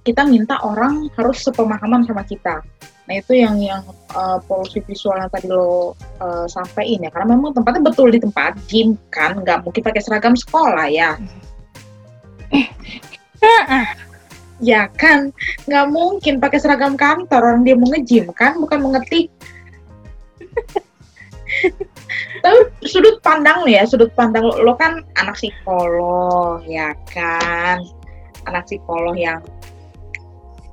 kita 0.04 0.24
minta 0.26 0.60
orang 0.64 1.12
harus 1.16 1.44
sepemahaman 1.44 2.08
sama 2.08 2.24
kita. 2.24 2.64
Nah 3.10 3.16
itu 3.18 3.34
yang 3.42 3.58
yang 3.58 3.82
eh, 4.14 4.38
polusi 4.46 4.80
visual 4.86 5.18
yang 5.18 5.32
tadi 5.34 5.50
lo 5.50 5.98
eh, 6.22 6.46
sampaikan 6.46 7.06
ya. 7.06 7.10
Karena 7.10 7.28
memang 7.36 7.52
tempatnya 7.58 7.82
betul 7.90 8.14
di 8.14 8.20
tempat 8.22 8.56
gym 8.70 8.96
kan 9.10 9.42
nggak 9.42 9.66
mungkin 9.66 9.82
pakai 9.82 10.02
seragam 10.02 10.36
sekolah 10.38 10.88
ya. 10.88 11.18
Ya 14.60 14.92
kan 15.00 15.32
nggak 15.66 15.86
mungkin 15.88 16.44
pakai 16.44 16.60
seragam 16.60 17.00
kantor. 17.00 17.42
Orang 17.56 17.64
dia 17.64 17.80
mau 17.80 17.88
nge-gym 17.96 18.28
kan 18.36 18.60
bukan 18.60 18.78
mau 18.84 18.92
ngetik 18.92 19.32
tapi 22.44 22.58
sudut 22.88 23.20
pandang 23.24 23.64
lo 23.66 23.70
ya 23.70 23.84
sudut 23.86 24.12
pandang 24.16 24.46
lo, 24.46 24.56
lo 24.64 24.74
kan 24.76 25.04
anak 25.20 25.36
psikolog 25.38 26.64
ya 26.66 26.94
kan? 27.12 27.84
Anak 28.48 28.66
psikolog 28.66 29.16
yang 29.20 29.44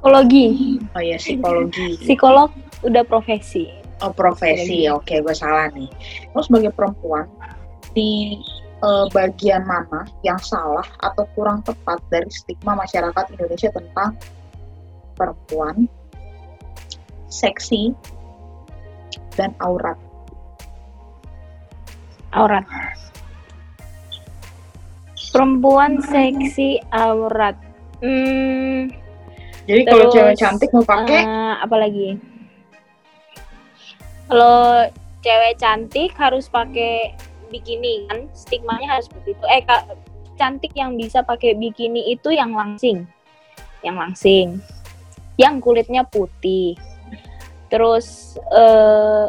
Psikologi. 0.06 0.78
Oh 0.94 1.02
ya 1.02 1.18
psikologi. 1.18 1.98
Psikolog 1.98 2.54
udah 2.86 3.02
profesi. 3.02 3.66
Oh 4.06 4.14
profesi, 4.14 4.86
oke 4.86 5.18
gue 5.18 5.34
salah 5.34 5.66
nih. 5.75 5.90
Lo 6.30 6.46
sebagai 6.46 6.70
perempuan 6.70 7.26
di 7.90 8.38
eh, 8.86 9.06
bagian 9.10 9.66
mana 9.66 10.06
yang 10.22 10.38
salah 10.38 10.86
atau 11.02 11.26
kurang 11.34 11.66
tepat 11.66 11.98
dari 12.06 12.30
stigma 12.30 12.78
masyarakat 12.78 13.34
Indonesia 13.34 13.66
tentang 13.75 14.14
perempuan 15.18 15.90
seksi 17.26 17.90
dan 19.34 19.58
aurat? 19.58 19.98
Aurat. 22.30 22.62
Perempuan 25.34 25.98
seksi 25.98 26.78
aurat. 26.94 27.58
Hmm, 27.98 29.05
Jadi 29.66 29.82
kalau 29.82 30.06
cewek 30.14 30.35
cantik 30.38 30.70
mau 30.70 30.87
pakai 30.87 31.20
eh, 31.26 31.54
apa 31.58 31.76
lagi? 31.76 32.08
Kalau 34.30 34.87
cewek 35.26 35.54
cantik 35.58 36.11
harus 36.14 36.46
pakai 36.46 37.18
bikini 37.50 38.06
kan? 38.06 38.30
Stigmanya 38.30 38.99
harus 38.99 39.11
seperti 39.11 39.35
itu. 39.35 39.44
Eh, 39.50 39.62
cantik 40.38 40.73
yang 40.78 40.94
bisa 40.94 41.26
pakai 41.26 41.58
bikini 41.58 42.14
itu 42.14 42.30
yang 42.30 42.54
langsing. 42.54 43.11
Yang 43.82 43.96
langsing. 43.99 44.46
Yang 45.35 45.54
kulitnya 45.66 46.06
putih. 46.06 46.78
Terus 47.66 48.38
eh 48.54 49.26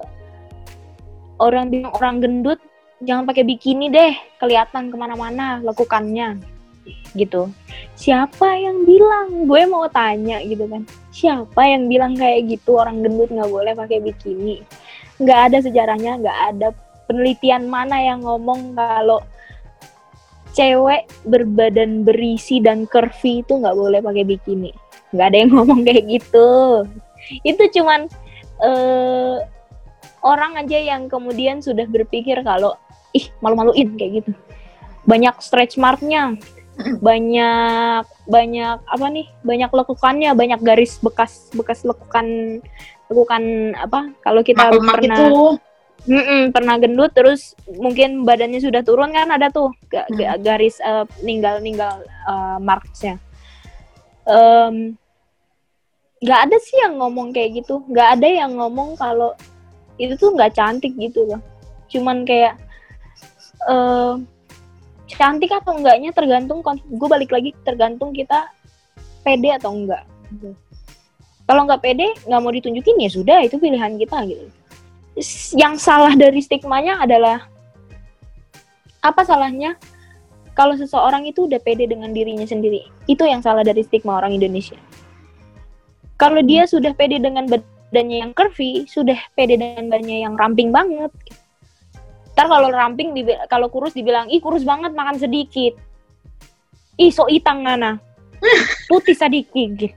orang 1.42 1.70
bilang 1.70 1.94
orang 1.98 2.18
gendut 2.22 2.62
jangan 3.02 3.30
pakai 3.30 3.46
bikini 3.46 3.94
deh, 3.94 4.14
kelihatan 4.42 4.90
ke 4.90 4.96
mana-mana 4.98 5.62
lekukannya 5.62 6.57
gitu. 7.14 7.50
Siapa 7.98 8.48
yang 8.58 8.86
bilang? 8.86 9.50
Gue 9.50 9.66
mau 9.66 9.88
tanya 9.90 10.40
gitu 10.44 10.68
kan. 10.70 10.84
Siapa 11.10 11.62
yang 11.66 11.90
bilang 11.90 12.14
kayak 12.14 12.48
gitu 12.48 12.78
orang 12.78 13.02
gendut 13.02 13.30
nggak 13.34 13.50
boleh 13.50 13.74
pakai 13.74 14.00
bikini? 14.04 14.62
Nggak 15.18 15.40
ada 15.52 15.58
sejarahnya, 15.66 16.12
nggak 16.22 16.40
ada 16.54 16.68
penelitian 17.10 17.72
mana 17.72 17.98
yang 17.98 18.22
ngomong 18.22 18.76
kalau 18.76 19.24
cewek 20.58 21.06
berbadan 21.26 22.02
berisi 22.02 22.58
dan 22.58 22.90
curvy 22.90 23.46
itu 23.46 23.54
nggak 23.58 23.78
boleh 23.78 24.00
pakai 24.02 24.24
bikini. 24.26 24.72
Nggak 25.14 25.28
ada 25.34 25.38
yang 25.38 25.52
ngomong 25.58 25.82
kayak 25.86 26.04
gitu. 26.06 26.84
Itu 27.42 27.64
cuman 27.82 28.10
eh, 28.62 29.38
orang 30.26 30.60
aja 30.60 30.78
yang 30.78 31.06
kemudian 31.08 31.62
sudah 31.62 31.86
berpikir 31.86 32.42
kalau 32.42 32.74
ih 33.14 33.30
malu-maluin 33.40 33.96
kayak 33.96 34.24
gitu. 34.24 34.32
Banyak 35.08 35.40
stretch 35.40 35.80
marknya, 35.80 36.36
banyak 37.02 38.04
banyak 38.30 38.78
apa 38.86 39.06
nih 39.10 39.28
banyak 39.42 39.70
lekukannya 39.70 40.32
banyak 40.38 40.60
garis 40.62 41.02
bekas 41.02 41.50
bekas 41.54 41.82
lekukan 41.82 42.60
lekukan 43.08 43.44
apa 43.78 44.14
kalau 44.22 44.42
kita 44.46 44.70
lemak 44.72 44.94
pernah 45.00 45.18
itu. 45.18 45.58
Mm-mm, 46.08 46.56
pernah 46.56 46.80
gendut 46.80 47.12
terus 47.12 47.52
mungkin 47.68 48.24
badannya 48.24 48.64
sudah 48.64 48.80
turun 48.80 49.12
kan 49.12 49.28
ada 49.28 49.52
tuh 49.52 49.76
ga- 49.92 50.08
Hmm. 50.08 50.16
ga- 50.16 50.40
garis 50.40 50.80
eh, 50.80 51.04
ninggal 51.20 51.60
ninggal 51.60 52.00
eh, 52.06 52.58
marksnya. 52.64 53.20
Em, 54.24 54.96
nggak 56.24 56.40
ada 56.48 56.58
sih 56.64 56.80
yang 56.80 56.98
ngomong 56.98 57.36
kayak 57.36 57.62
gitu 57.62 57.84
nggak 57.92 58.18
ada 58.18 58.28
yang 58.28 58.56
ngomong 58.58 58.96
kalau 58.96 59.36
itu 60.00 60.16
tuh 60.16 60.32
nggak 60.32 60.56
cantik 60.56 60.96
gitu 60.96 61.28
loh. 61.28 61.42
Cuman 61.92 62.24
kayak 62.24 62.56
eh 63.68 64.14
cantik 65.08 65.52
atau 65.52 65.80
enggaknya 65.80 66.12
tergantung 66.12 66.60
gue 66.64 67.08
balik 67.10 67.32
lagi 67.32 67.56
tergantung 67.64 68.12
kita 68.12 68.52
pede 69.24 69.56
atau 69.56 69.74
enggak. 69.74 70.04
Gitu. 70.28 70.52
kalau 71.48 71.64
nggak 71.64 71.80
pede 71.80 72.12
nggak 72.28 72.42
mau 72.44 72.52
ditunjukin 72.52 73.00
ya 73.00 73.08
sudah 73.08 73.40
itu 73.40 73.56
pilihan 73.56 73.96
kita 73.96 74.18
gitu. 74.28 74.46
Yang 75.56 75.74
salah 75.82 76.14
dari 76.14 76.44
stigmanya 76.44 77.00
adalah 77.02 77.48
apa 79.00 79.24
salahnya? 79.24 79.80
Kalau 80.52 80.76
seseorang 80.76 81.24
itu 81.30 81.48
udah 81.48 81.62
pede 81.64 81.88
dengan 81.88 82.12
dirinya 82.12 82.44
sendiri 82.44 82.84
itu 83.08 83.24
yang 83.24 83.40
salah 83.40 83.64
dari 83.64 83.86
stigma 83.86 84.20
orang 84.20 84.36
Indonesia. 84.36 84.76
Kalau 86.20 86.44
dia 86.44 86.68
sudah 86.68 86.92
pede 86.98 87.22
dengan 87.22 87.48
badannya 87.48 88.28
yang 88.28 88.32
curvy 88.36 88.84
sudah 88.90 89.16
pede 89.38 89.56
dengan 89.56 89.88
badannya 89.88 90.28
yang 90.28 90.34
ramping 90.36 90.76
banget 90.76 91.14
ntar 92.38 92.46
kalau 92.46 92.70
ramping 92.70 93.18
kalau 93.50 93.66
kurus 93.74 93.98
dibilang 93.98 94.30
ih 94.30 94.38
kurus 94.38 94.62
banget 94.62 94.94
makan 94.94 95.18
sedikit. 95.18 95.74
Ih 97.02 97.10
so 97.10 97.26
itang 97.26 97.66
nana. 97.66 97.98
Putih 98.90 99.18
sedikit 99.18 99.90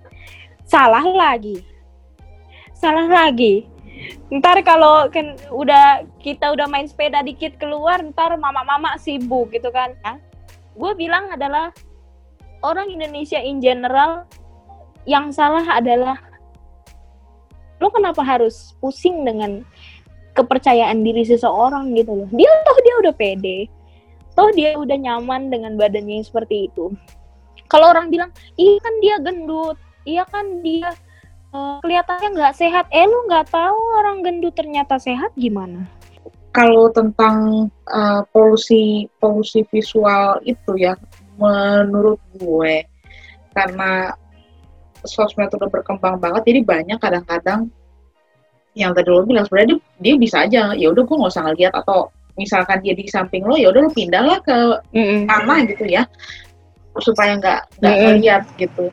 salah 0.70 1.04
lagi. 1.04 1.60
Salah 2.72 3.04
lagi. 3.04 3.68
Ntar 4.32 4.64
kalau 4.64 5.10
kan 5.12 5.36
udah 5.52 6.08
kita 6.24 6.56
udah 6.56 6.64
main 6.64 6.88
sepeda 6.88 7.20
dikit 7.20 7.60
keluar 7.60 8.00
ntar 8.00 8.40
mama-mama 8.40 8.96
sibuk 8.96 9.52
gitu 9.52 9.68
kan. 9.68 9.92
Ya 10.00 10.16
gue 10.78 10.92
bilang 10.96 11.28
adalah 11.28 11.74
orang 12.62 12.88
Indonesia 12.88 13.36
in 13.36 13.58
general 13.58 14.24
yang 15.04 15.34
salah 15.34 15.66
adalah 15.66 16.16
lo 17.80 17.88
kenapa 17.88 18.20
harus 18.22 18.76
pusing 18.78 19.24
dengan 19.24 19.64
kepercayaan 20.34 21.02
diri 21.02 21.26
seseorang 21.26 21.94
gitu 21.96 22.24
loh. 22.24 22.28
Dia 22.30 22.50
toh 22.66 22.78
dia 22.82 22.94
udah 23.02 23.14
pede. 23.14 23.66
Toh 24.34 24.50
dia 24.54 24.78
udah 24.78 24.96
nyaman 24.96 25.50
dengan 25.50 25.74
badannya 25.74 26.22
yang 26.22 26.26
seperti 26.26 26.70
itu. 26.70 26.94
Kalau 27.70 27.90
orang 27.90 28.10
bilang 28.10 28.30
iya 28.58 28.78
kan 28.82 28.94
dia 29.02 29.16
gendut. 29.22 29.76
Iya 30.08 30.24
kan 30.26 30.64
dia 30.64 30.90
eh, 31.54 31.76
kelihatannya 31.84 32.28
nggak 32.34 32.54
sehat. 32.56 32.86
Eh 32.90 33.04
lu 33.06 33.26
nggak 33.26 33.50
tahu 33.50 33.78
orang 34.00 34.22
gendut 34.26 34.54
ternyata 34.54 34.98
sehat 34.98 35.34
gimana? 35.38 35.86
Kalau 36.50 36.90
tentang 36.90 37.70
uh, 37.86 38.26
polusi 38.34 39.06
polusi 39.22 39.62
visual 39.70 40.42
itu 40.42 40.74
ya 40.74 40.98
menurut 41.38 42.18
gue 42.36 42.84
karena 43.54 44.12
sosmed 45.06 45.48
udah 45.48 45.70
berkembang 45.72 46.20
banget 46.20 46.42
jadi 46.52 46.60
banyak 46.66 46.98
kadang-kadang 47.00 47.72
yang 48.80 48.96
tadi 48.96 49.12
lo 49.12 49.28
bilang 49.28 49.44
sebenarnya 49.44 49.76
dia, 49.76 49.80
dia 50.00 50.14
bisa 50.16 50.36
aja 50.48 50.62
ya 50.72 50.88
udah 50.88 51.04
gue 51.04 51.16
nggak 51.20 51.32
usah 51.36 51.44
ngeliat 51.44 51.74
atau 51.76 52.08
misalkan 52.40 52.80
dia 52.80 52.96
di 52.96 53.04
samping 53.04 53.44
lo 53.44 53.60
ya 53.60 53.68
udah 53.68 53.80
lo 53.84 53.90
pindah 53.92 54.22
lah 54.24 54.38
ke 54.40 54.56
mana 55.28 55.68
gitu 55.68 55.84
ya 55.84 56.08
supaya 56.96 57.36
nggak 57.36 57.60
nggak 57.78 57.94
Mm-mm. 57.94 58.04
ngeliat 58.08 58.42
gitu. 58.56 58.84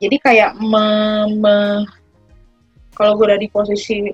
Jadi 0.00 0.16
kayak 0.18 0.58
me- 0.58 1.30
me- 1.38 1.86
kalau 2.96 3.16
gue 3.16 3.30
udah 3.30 3.40
di 3.40 3.48
posisi 3.48 4.10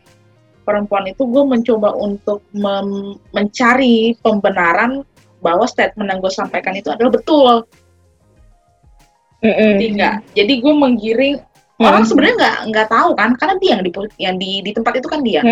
perempuan 0.62 1.08
itu 1.08 1.22
gue 1.26 1.44
mencoba 1.46 1.94
untuk 1.96 2.44
mem- 2.52 3.18
mencari 3.32 4.14
pembenaran 4.20 5.00
bahwa 5.40 5.64
statement 5.64 6.10
yang 6.10 6.20
gue 6.20 6.32
sampaikan 6.32 6.74
itu 6.74 6.90
adalah 6.92 7.16
betul. 7.16 7.64
Jadi 9.46 9.86
enggak 9.94 10.26
jadi 10.34 10.52
gue 10.58 10.74
menggiring 10.74 11.36
orang 11.76 12.04
sebenarnya 12.04 12.36
nggak 12.40 12.56
nggak 12.72 12.88
tahu 12.88 13.10
kan 13.12 13.30
karena 13.36 13.54
dia 13.60 13.70
yang 13.76 13.82
di 13.84 13.90
yang 14.16 14.36
di, 14.40 14.50
di 14.64 14.70
tempat 14.72 14.96
itu 14.96 15.08
kan 15.08 15.20
dia. 15.20 15.44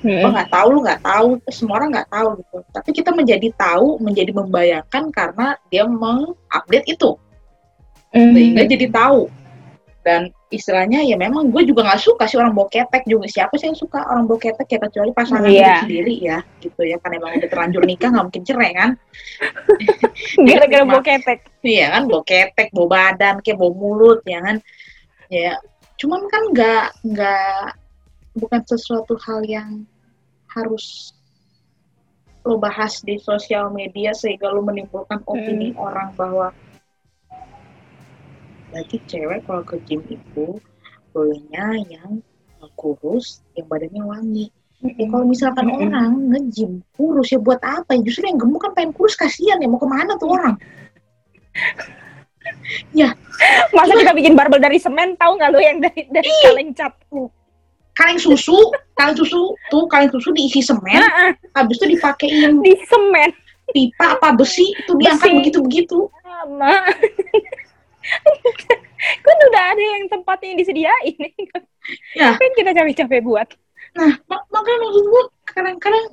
Lo 0.00 0.28
nggak 0.32 0.48
tahu 0.48 0.68
lo 0.72 0.80
nggak 0.80 1.00
tahu 1.00 1.28
semua 1.48 1.74
orang 1.80 1.92
nggak 1.92 2.08
tahu 2.08 2.28
gitu. 2.40 2.56
Tapi 2.72 2.88
kita 2.92 3.10
menjadi 3.12 3.48
tahu 3.56 4.00
menjadi 4.00 4.32
membayangkan 4.32 5.08
karena 5.12 5.56
dia 5.68 5.84
mengupdate 5.84 6.88
itu. 6.88 7.16
Sehingga 8.12 8.64
jadi 8.64 8.86
tahu. 8.90 9.28
Dan 10.00 10.32
istilahnya 10.48 11.04
ya 11.04 11.14
memang 11.20 11.52
gue 11.52 11.62
juga 11.68 11.84
nggak 11.84 12.00
suka 12.00 12.24
sih 12.24 12.40
orang 12.40 12.56
bawa 12.56 12.72
ketek 12.72 13.04
juga. 13.04 13.28
Siapa 13.28 13.52
sih 13.60 13.68
yang 13.68 13.76
suka 13.76 14.00
orang 14.08 14.24
bawa 14.24 14.40
ketek 14.40 14.66
ya 14.72 14.78
kecuali 14.80 15.12
pasangan 15.12 15.44
Iya. 15.44 15.60
hidup 15.60 15.76
sendiri 15.84 16.14
ya 16.24 16.38
gitu 16.64 16.80
ya. 16.88 16.96
Kan 17.04 17.12
emang 17.20 17.36
udah 17.36 17.48
terlanjur 17.52 17.84
nikah 17.84 18.08
nggak 18.08 18.24
mungkin 18.32 18.44
cerai 18.48 18.72
kan. 18.72 18.90
Gara-gara 20.48 20.84
bawa 20.88 21.02
ketek. 21.04 21.38
Iya 21.60 21.86
kan 21.92 22.02
bawa 22.08 22.22
ketek 22.24 22.68
bawa 22.72 22.88
badan 22.88 23.36
kayak 23.44 23.60
bawa 23.60 23.72
mulut 23.76 24.20
ya 24.24 24.40
kan 24.40 24.64
ya 25.30 25.54
cuman 25.94 26.26
kan 26.26 26.42
nggak 26.50 26.86
nggak 27.06 27.66
bukan 28.34 28.62
sesuatu 28.66 29.14
hal 29.22 29.46
yang 29.46 29.86
harus 30.50 31.14
lo 32.42 32.58
bahas 32.58 32.98
di 33.04 33.20
sosial 33.20 33.70
media 33.70 34.10
sehingga 34.10 34.50
lo 34.50 34.64
menimbulkan 34.64 35.22
opini 35.28 35.70
orang 35.78 36.10
bahwa 36.18 36.50
berarti 38.74 38.96
cewek 39.06 39.46
kalau 39.46 39.62
ke 39.62 39.76
gym 39.86 40.02
itu 40.10 40.58
bolehnya 41.14 41.78
yang 41.90 42.22
kurus 42.78 43.44
yang 43.54 43.66
badannya 43.66 44.02
wangi. 44.02 44.46
Ya 44.80 45.04
kalau 45.12 45.28
misalkan 45.28 45.68
Mm-mm. 45.68 45.92
orang 45.92 46.10
nge-gym 46.32 46.80
kurus 46.96 47.28
ya 47.28 47.36
buat 47.36 47.60
apa? 47.60 47.92
Ya 47.98 48.00
justru 48.00 48.24
yang 48.32 48.40
gemuk 48.40 48.64
kan 48.64 48.72
pengen 48.72 48.96
kurus 48.96 49.12
kasihan 49.12 49.60
ya 49.60 49.68
mau 49.68 49.76
ke 49.76 49.84
mana 49.84 50.16
tuh 50.16 50.32
orang 50.32 50.56
masa 53.72 53.96
kita 53.96 54.12
bikin 54.12 54.36
barbel 54.36 54.60
dari 54.60 54.76
semen 54.76 55.16
tahu 55.16 55.40
nggak 55.40 55.50
lo 55.50 55.60
yang 55.60 55.80
dari 55.80 56.04
dari 56.12 56.30
kaleng 56.44 56.70
cat 56.76 56.92
kaleng 57.96 58.20
susu 58.20 58.56
kaleng 58.96 59.16
susu. 59.16 59.56
Tuh 59.68 59.84
kaleng 59.88 60.12
susu 60.12 60.32
diisi 60.32 60.64
semen 60.64 61.00
Heeh, 61.00 61.30
habis 61.56 61.76
itu 61.80 61.96
dipakein 61.96 62.60
di 62.64 62.74
semen. 62.88 63.32
pipa 63.70 64.18
apa 64.18 64.34
besi 64.34 64.74
itu 64.74 64.98
diangkat 64.98 65.30
begitu 65.30 65.62
begitu 65.62 65.98
sama. 66.26 66.74
Kan 69.24 69.36
udah 69.46 69.64
ada 69.70 69.78
yang 69.78 70.10
tempat 70.10 70.42
tempatnya 70.42 70.46
yang 70.50 70.58
disediain. 70.58 71.16
Ya. 72.18 72.34
Yang 72.34 72.52
kita 72.58 72.70
capek-capek 72.74 73.22
buat? 73.22 73.46
Nah, 73.94 74.18
mak- 74.26 74.46
makanya 74.50 74.90
maksud 74.90 75.04
gue 75.06 75.22
kadang-kadang 75.46 76.04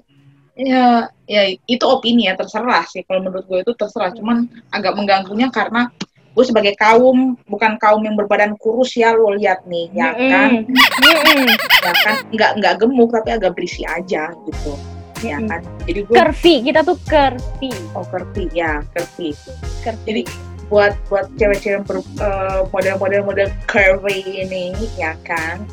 ya 0.58 1.06
ya 1.30 1.54
itu 1.70 1.86
opini 1.86 2.26
ya 2.30 2.38
terserah 2.38 2.86
sih. 2.86 3.02
Kalau 3.10 3.26
menurut 3.26 3.46
gue 3.50 3.66
itu 3.66 3.74
terserah. 3.74 4.14
Cuman 4.14 4.46
agak 4.70 4.94
mengganggunya 4.94 5.50
karena 5.50 5.90
gue 6.38 6.46
sebagai 6.46 6.78
kaum 6.78 7.34
bukan 7.50 7.82
kaum 7.82 8.06
yang 8.06 8.14
berbadan 8.14 8.54
kurus 8.62 8.94
ya 8.94 9.10
lo 9.18 9.34
lihat 9.34 9.66
nih 9.66 9.90
ya 9.90 10.14
kan? 10.14 10.70
Mm-mm. 10.70 10.78
Mm-mm. 11.02 11.50
ya 11.82 11.94
kan? 12.06 12.16
Nggak 12.30 12.52
nggak 12.62 12.74
gemuk 12.78 13.10
tapi 13.10 13.34
agak 13.34 13.58
berisi 13.58 13.82
aja 13.90 14.38
gitu. 14.46 14.78
Ya 15.26 15.42
kan? 15.50 15.66
Jadi 15.90 16.06
gue 16.06 16.14
Curvy, 16.14 16.62
kita 16.62 16.86
tuh 16.86 16.94
curvy. 17.10 17.74
oh 17.98 18.06
curvy 18.06 18.54
ya 18.54 18.86
curvy. 18.94 19.34
Curvy. 19.82 20.06
jadi 20.06 20.22
buat 20.70 20.94
buat 21.10 21.26
cewek-cewek 21.42 21.90
eh, 22.22 22.62
model-model 22.70 23.22
model 23.26 23.50
curvy 23.66 24.22
ini 24.22 24.78
ya 24.94 25.18
kan? 25.26 25.66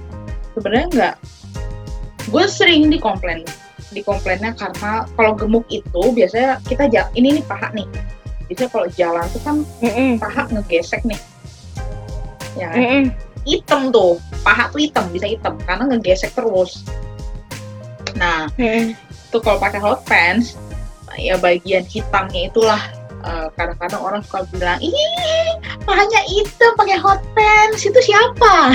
Sebenarnya 0.56 0.88
nggak. 0.96 1.14
Gue 2.32 2.48
sering 2.48 2.88
dikomplain. 2.88 3.44
Dikomplainnya 3.92 4.56
karena 4.56 5.04
kalau 5.12 5.36
gemuk 5.36 5.68
itu 5.68 6.02
biasanya 6.16 6.56
kita 6.64 6.88
ini 7.12 7.36
nih 7.36 7.44
paha 7.44 7.68
nih 7.76 7.84
biasanya 8.48 8.70
kalau 8.70 8.86
jalan 8.92 9.24
tuh 9.32 9.40
kan 9.42 9.56
Mm-mm. 9.80 10.10
paha 10.20 10.42
ngegesek 10.52 11.02
nih 11.08 11.20
ya 12.54 12.68
kan? 12.70 12.78
Mm-mm. 12.78 13.04
hitam 13.44 13.92
tuh 13.92 14.20
paha 14.44 14.68
tuh 14.70 14.80
hitam 14.80 15.04
bisa 15.10 15.26
hitam 15.28 15.56
karena 15.64 15.84
ngegesek 15.90 16.32
terus 16.36 16.84
nah 18.14 18.46
Mm-mm. 18.60 18.94
itu 18.94 19.38
kalau 19.40 19.58
pakai 19.58 19.80
hot 19.80 20.04
pants 20.06 20.54
ya 21.14 21.38
bagian 21.38 21.86
hitamnya 21.86 22.50
itulah 22.50 22.82
eh, 23.22 23.48
kadang-kadang 23.54 24.02
orang 24.02 24.20
suka 24.26 24.42
bilang 24.50 24.78
ih 24.82 24.94
pahanya 25.86 26.20
hitam 26.26 26.72
pakai 26.74 26.98
hot 26.98 27.22
pants 27.34 27.86
itu 27.86 28.00
siapa 28.02 28.74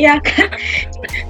ya 0.00 0.16
kan 0.24 0.48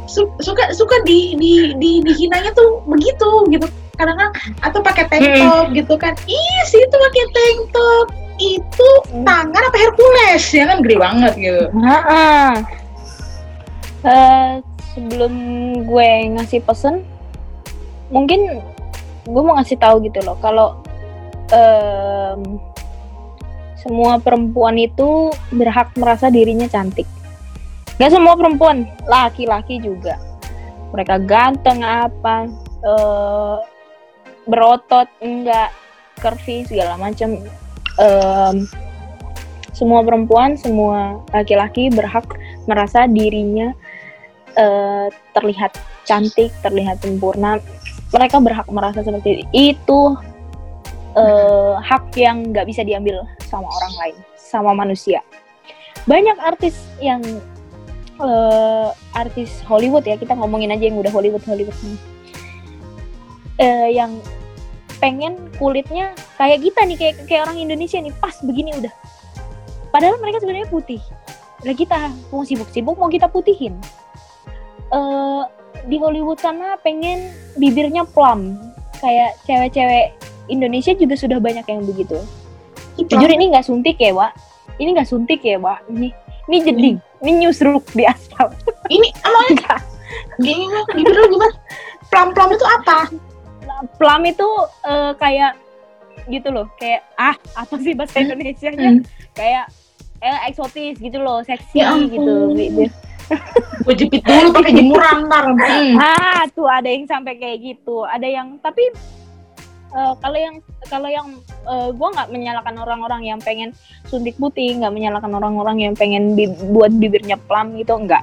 Su- 0.06 0.30
suka 0.38 0.70
suka 0.76 0.96
di 1.02 1.34
di 1.38 1.74
di 1.78 1.98
dihinanya 2.04 2.54
tuh 2.54 2.82
begitu 2.86 3.46
gitu 3.50 3.66
kadang-kadang 3.94 4.32
atau 4.60 4.78
pakai 4.80 5.04
tank 5.06 5.22
Hmm. 5.22 5.36
top 5.38 5.66
gitu 5.72 5.94
kan 5.96 6.12
ih 6.24 6.60
sih 6.66 6.80
itu 6.80 6.96
pakai 6.96 7.24
tank 7.30 7.58
top 7.70 8.06
itu 8.40 8.88
tangan 9.22 9.62
apa 9.62 9.76
Hercules 9.76 10.44
ya 10.50 10.64
kan 10.66 10.80
gede 10.80 10.96
banget 10.98 11.32
gitu 11.36 11.64
Ha-ha. 11.78 12.26
Eh, 14.02 14.52
sebelum 14.92 15.34
gue 15.86 16.10
ngasih 16.34 16.58
pesen, 16.66 17.06
mungkin 18.10 18.58
gue 19.22 19.42
mau 19.46 19.54
ngasih 19.54 19.78
tahu 19.78 20.02
gitu 20.02 20.18
loh, 20.26 20.34
kalau 20.42 20.74
em, 21.54 22.58
semua 23.78 24.18
perempuan 24.18 24.74
itu 24.74 25.30
berhak 25.54 25.86
merasa 25.94 26.34
dirinya 26.34 26.66
cantik. 26.66 27.06
Gak 28.02 28.10
semua 28.10 28.34
perempuan, 28.34 28.90
laki-laki 29.06 29.78
juga. 29.78 30.18
Mereka 30.90 31.22
ganteng 31.22 31.86
apa, 31.86 32.50
eh, 32.82 33.56
berotot 34.46 35.08
enggak, 35.22 35.70
curvy 36.18 36.66
segala 36.66 36.98
macam. 36.98 37.38
Em, 38.00 38.56
semua 39.72 40.04
perempuan, 40.04 40.54
semua 40.56 41.20
laki-laki 41.32 41.88
berhak 41.88 42.28
merasa 42.68 43.08
dirinya 43.08 43.72
eh, 44.54 45.08
terlihat 45.32 45.74
cantik, 46.04 46.52
terlihat 46.60 47.00
sempurna. 47.00 47.58
Mereka 48.12 48.36
berhak 48.44 48.68
merasa 48.68 49.00
seperti 49.00 49.48
itu. 49.54 50.16
eh, 51.12 51.74
hak 51.76 52.16
yang 52.16 52.56
nggak 52.56 52.64
bisa 52.64 52.80
diambil 52.80 53.20
sama 53.44 53.68
orang 53.68 53.94
lain, 54.00 54.16
sama 54.32 54.72
manusia. 54.72 55.20
Banyak 56.08 56.40
artis 56.40 56.72
yang 57.04 57.20
eh, 58.16 58.88
artis 59.12 59.60
Hollywood 59.68 60.08
ya 60.08 60.16
kita 60.16 60.32
ngomongin 60.32 60.72
aja 60.72 60.88
yang 60.88 60.96
udah 60.96 61.12
Hollywood 61.12 61.44
Hollywood 61.44 61.76
eh, 63.58 63.88
yang 63.92 64.20
pengen 65.02 65.50
kulitnya 65.58 66.14
kayak 66.38 66.62
kita 66.62 66.80
nih 66.86 66.96
kayak 66.96 67.14
kayak 67.26 67.42
orang 67.50 67.58
Indonesia 67.58 67.98
nih 67.98 68.14
pas 68.22 68.38
begini 68.46 68.70
udah. 68.78 68.92
Padahal 69.90 70.16
mereka 70.22 70.40
sebenarnya 70.40 70.70
putih. 70.70 71.02
Udah 71.66 71.74
kita 71.74 71.98
mau 72.30 72.46
sibuk-sibuk 72.46 72.96
mau 72.96 73.10
kita 73.10 73.26
putihin. 73.26 73.74
Eh 74.94 75.42
di 75.90 75.98
Hollywood 75.98 76.38
sana 76.38 76.78
pengen 76.80 77.34
bibirnya 77.58 78.06
plum. 78.06 78.54
Kayak 79.02 79.34
cewek-cewek 79.42 80.14
Indonesia 80.46 80.94
juga 80.94 81.18
sudah 81.18 81.42
banyak 81.42 81.66
yang 81.66 81.82
begitu. 81.82 82.22
Jujur 82.94 83.30
ini 83.30 83.50
nggak 83.50 83.66
suntik 83.66 83.98
ya 83.98 84.14
Wak? 84.14 84.32
Ini 84.78 84.94
nggak 84.94 85.08
suntik 85.10 85.42
ya 85.42 85.58
Wak? 85.58 85.82
Ini 85.90 86.08
ini 86.50 86.56
jeding 86.62 86.96
ini? 87.22 87.30
nyusruk 87.46 87.86
di 87.94 88.02
aspal 88.02 88.50
ini 88.90 89.08
bibir 90.94 91.16
lu 91.16 91.26
gimana? 91.38 91.54
Plam-plam 92.12 92.52
itu 92.52 92.66
apa 92.66 93.08
plum 93.92 94.22
itu 94.24 94.48
eh, 94.82 95.12
kayak 95.14 95.52
gitu 96.24 96.48
loh 96.48 96.70
kayak 96.74 97.02
ah 97.14 97.34
apa 97.54 97.74
sih 97.78 97.92
bahasa 97.92 98.16
Hmm. 98.16 98.26
Indonesia 98.28 98.68
nya 98.70 98.90
kayak 99.32 99.64
eh, 100.18 100.38
eksotis 100.46 100.96
gitu 100.96 101.18
loh 101.18 101.42
seksi 101.42 101.78
Ya 101.78 101.90
ampun. 101.90 102.54
gitu 102.54 102.84
gue 103.84 103.94
jepit 103.96 104.20
dulu 104.20 104.52
pakai 104.56 104.72
jemuran 104.72 105.26
ntar 105.26 105.44
Hmm. 105.50 105.96
ah 105.96 106.44
tuh 106.48 106.66
ada 106.66 106.86
yang 106.86 107.04
sampai 107.04 107.34
kayak 107.34 107.58
gitu 107.60 108.04
ada 108.04 108.24
yang 108.24 108.58
tapi 108.58 108.92
eh, 109.90 110.12
kalau 110.16 110.36
yang 110.36 110.54
kalau 110.84 111.08
yang 111.08 111.26
gue 111.88 112.08
nggak 112.08 112.28
menyalahkan 112.28 112.74
orang-orang 112.76 113.22
yang 113.24 113.38
pengen 113.38 113.70
suntik 114.04 114.34
putih 114.34 114.74
nggak 114.74 114.90
menyalahkan 114.90 115.30
orang-orang 115.30 115.80
yang 115.80 115.94
pengen 115.94 116.32
bi- 116.32 116.50
buat 116.68 116.92
bibirnya 116.92 117.36
plum 117.40 117.74
gitu 117.74 117.94
enggak 117.94 118.22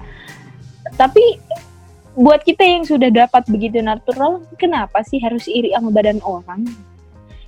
tapi 0.94 1.38
buat 2.18 2.42
kita 2.42 2.66
yang 2.66 2.84
sudah 2.86 3.10
dapat 3.14 3.46
begitu 3.50 3.82
natural 3.84 4.42
kenapa 4.58 5.02
sih 5.06 5.22
harus 5.22 5.46
iri 5.46 5.74
sama 5.74 5.94
badan 5.94 6.22
orang 6.26 6.66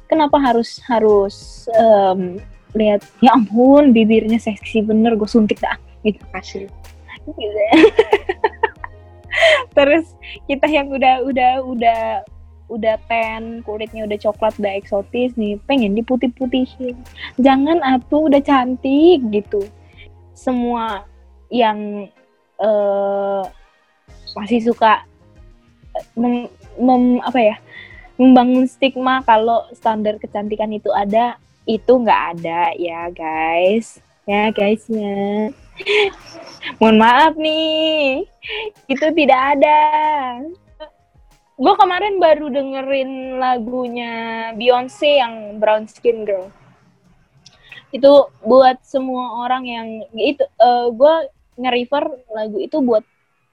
kenapa 0.05 0.37
harus 0.37 0.77
harus 0.85 1.65
em, 1.73 2.37
lihat 2.75 3.01
ya 3.19 3.35
ampun 3.35 3.91
bibirnya 3.91 4.37
seksi 4.37 4.85
bener 4.85 5.17
gue 5.17 5.27
suntik 5.27 5.59
dah 5.59 5.75
gitu 6.05 6.21
kasih 6.31 6.65
gitu. 6.65 7.57
Terus 9.77 10.05
kita 10.49 10.67
yang 10.67 10.91
udah 10.91 11.23
udah 11.23 11.53
udah 11.63 12.01
udah 12.71 12.95
tan, 13.11 13.59
kulitnya 13.67 14.07
udah 14.07 14.15
coklat, 14.15 14.55
udah 14.55 14.73
eksotis 14.79 15.35
nih, 15.35 15.59
pengen 15.67 15.91
diputih-putihin. 15.91 16.95
Jangan 17.35 17.83
atuh 17.83 18.31
udah 18.31 18.39
cantik 18.39 19.19
gitu. 19.31 19.67
Semua 20.31 21.03
yang 21.51 22.07
eh 22.61 23.43
masih 24.37 24.59
suka 24.63 25.03
eh, 25.95 26.05
mem, 26.15 26.47
mem- 26.79 27.23
apa 27.23 27.39
ya? 27.39 27.55
membangun 28.21 28.69
stigma 28.69 29.25
kalau 29.25 29.65
standar 29.73 30.21
kecantikan 30.21 30.69
itu 30.69 30.93
ada, 30.93 31.41
itu 31.65 31.89
nggak 31.89 32.37
ada 32.37 32.69
ya, 32.77 33.09
guys. 33.09 33.97
Ya, 34.29 34.53
guys 34.53 34.85
ya. 34.85 35.49
Mohon 36.77 36.97
maaf 37.01 37.33
nih, 37.33 38.29
itu 38.85 39.05
tidak 39.17 39.41
ada. 39.57 39.79
Gue 41.57 41.73
kemarin 41.77 42.21
baru 42.21 42.53
dengerin 42.53 43.41
lagunya 43.41 44.13
Beyonce 44.53 45.17
yang 45.17 45.57
Brown 45.57 45.89
Skin 45.89 46.21
Girl. 46.21 46.53
Itu 47.89 48.29
buat 48.45 48.81
semua 48.85 49.45
orang 49.45 49.65
yang 49.65 49.87
itu 50.13 50.45
gue 50.93 51.15
nge-refer 51.57 52.05
lagu 52.33 52.57
itu 52.61 52.77
buat 52.81 53.05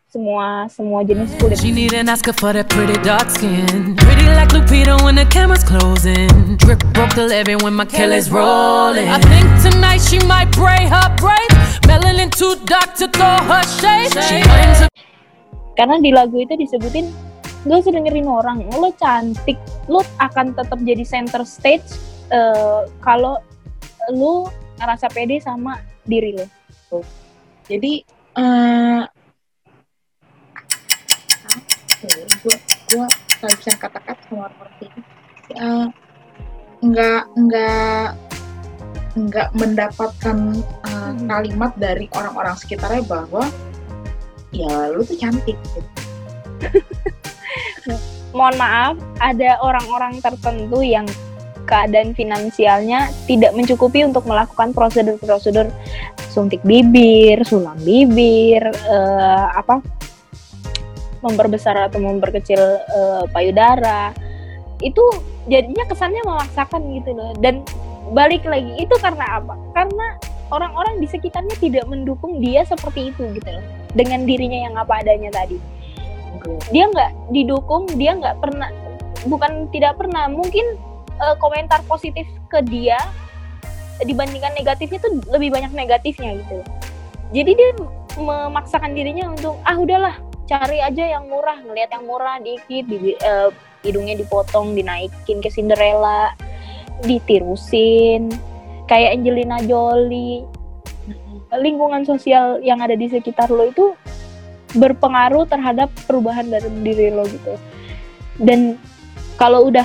semua 0.09 0.65
semua 0.73 1.05
jenis 1.05 1.29
kulit. 1.37 1.61
She 1.61 1.69
need 1.69 1.93
an 1.93 2.09
Oscar 2.09 2.33
for 2.33 2.57
that 2.57 2.73
pretty 2.73 2.97
dark 3.05 3.29
skin. 3.29 3.93
Pretty 3.93 4.25
like 4.33 4.49
Lupita 4.57 4.97
when 5.05 5.21
the 5.21 5.29
camera's 5.29 5.61
closing. 5.61 6.57
Drip 6.57 6.81
broke 6.97 7.13
the 7.13 7.29
levy 7.29 7.61
when 7.61 7.77
my 7.77 7.85
Kelly's 7.85 8.33
rolling. 8.33 9.05
I 9.05 9.21
think 9.21 9.45
tonight 9.61 10.01
she 10.01 10.17
might 10.25 10.49
braid 10.57 10.89
her 10.89 11.13
braids. 11.21 11.53
Melanin 11.85 12.33
too 12.33 12.57
dark 12.65 12.97
to 12.97 13.07
throw 13.13 13.37
her 13.53 13.61
shade. 13.69 14.17
She 14.25 14.41
claims 14.41 14.81
her 14.81 14.89
Karena 15.77 16.01
di 16.01 16.11
lagu 16.11 16.41
itu 16.41 16.57
disebutin 16.57 17.13
gak 17.69 17.85
usah 17.85 17.93
dengerin 17.95 18.27
orang, 18.27 18.65
lo 18.67 18.91
cantik, 18.97 19.61
lo 19.87 20.03
akan 20.19 20.57
tetap 20.57 20.81
jadi 20.83 21.05
center 21.05 21.45
stage 21.45 21.87
eh, 22.33 22.83
kalau 23.05 23.39
lo 24.11 24.49
ngerasa 24.81 25.07
pede 25.13 25.39
sama 25.39 25.79
diri 26.03 26.35
lo. 26.35 26.47
jadi 27.69 28.03
eh 32.07 32.27
gue 32.45 32.57
gue 32.95 33.07
nggak 33.43 33.55
bisa 33.59 33.73
kata-kata 33.79 34.21
sama 34.29 34.47
orang 34.51 34.75
ini 34.83 35.01
Eh, 35.57 35.87
nggak 36.85 37.23
nggak 37.33 38.07
nggak 39.17 39.49
mendapatkan 39.57 40.39
eh, 40.61 41.13
kalimat 41.25 41.73
dari 41.81 42.07
orang-orang 42.13 42.55
sekitarnya 42.61 43.03
bahwa 43.09 43.49
ya 44.53 44.93
lu 44.93 45.01
tuh 45.03 45.17
cantik 45.17 45.57
gitu. 45.57 45.81
Mohon 48.37 48.57
maaf, 48.61 48.95
ada 49.25 49.57
orang-orang 49.65 50.21
tertentu 50.21 50.85
yang 50.85 51.09
keadaan 51.65 52.13
finansialnya 52.13 53.09
tidak 53.25 53.57
mencukupi 53.57 54.05
untuk 54.05 54.29
melakukan 54.29 54.77
prosedur-prosedur 54.77 55.73
suntik 56.29 56.61
bibir, 56.61 57.41
sulam 57.49 57.77
bibir, 57.81 58.63
eh, 58.69 59.47
apa 59.57 59.81
memperbesar 61.25 61.89
atau 61.91 61.99
memperkecil 62.01 62.61
eh, 62.79 63.25
payudara 63.31 64.15
itu 64.79 65.03
jadinya 65.51 65.83
kesannya 65.91 66.23
memaksakan 66.23 66.83
gitu 67.03 67.11
loh. 67.15 67.35
Dan 67.39 67.67
balik 68.15 68.47
lagi 68.47 68.79
itu 68.79 68.95
karena 69.03 69.43
apa? 69.43 69.55
Karena 69.75 70.07
orang-orang 70.55 71.03
di 71.03 71.07
sekitarnya 71.11 71.57
tidak 71.59 71.85
mendukung 71.91 72.39
dia 72.39 72.63
seperti 72.63 73.11
itu 73.11 73.27
gitu 73.35 73.51
loh. 73.51 73.65
Dengan 73.93 74.23
dirinya 74.25 74.71
yang 74.71 74.75
apa 74.79 75.03
adanya 75.03 75.35
tadi. 75.35 75.59
Dia 76.71 76.87
nggak 76.87 77.35
didukung 77.35 77.91
dia 77.99 78.15
nggak 78.15 78.39
pernah 78.39 78.71
bukan 79.27 79.67
tidak 79.75 79.99
pernah 79.99 80.31
mungkin 80.31 80.79
eh, 81.19 81.37
komentar 81.43 81.83
positif 81.91 82.25
ke 82.47 82.63
dia 82.63 82.99
dibandingkan 84.07 84.55
negatifnya 84.55 85.03
tuh 85.03 85.19
lebih 85.27 85.51
banyak 85.51 85.75
negatifnya 85.75 86.39
gitu 86.39 86.63
jadi 87.35 87.51
dia 87.51 87.71
memaksakan 88.19 88.95
dirinya 88.95 89.35
untuk 89.35 89.59
ah 89.67 89.75
udahlah 89.75 90.15
cari 90.49 90.81
aja 90.81 91.05
yang 91.05 91.29
murah 91.29 91.61
ngelihat 91.61 91.93
yang 91.93 92.05
murah 92.09 92.41
dikit 92.41 92.85
di, 92.89 93.15
eh, 93.15 93.51
hidungnya 93.85 94.17
dipotong 94.17 94.73
dinaikin 94.73 95.45
ke 95.45 95.53
Cinderella 95.53 96.33
ditirusin. 97.05 98.33
Kayak 98.89 99.21
Angelina 99.21 99.61
Jolie. 99.63 100.43
Lingkungan 101.53 102.09
sosial 102.09 102.61
yang 102.65 102.81
ada 102.81 102.97
di 102.97 103.09
sekitar 103.09 103.53
lo 103.53 103.69
itu 103.69 103.93
berpengaruh 104.77 105.49
terhadap 105.49 105.89
perubahan 106.09 106.49
dari 106.49 106.69
diri 106.85 107.13
lo 107.13 107.25
gitu. 107.29 107.55
Dan 108.41 108.81
kalau 109.37 109.69
udah 109.69 109.85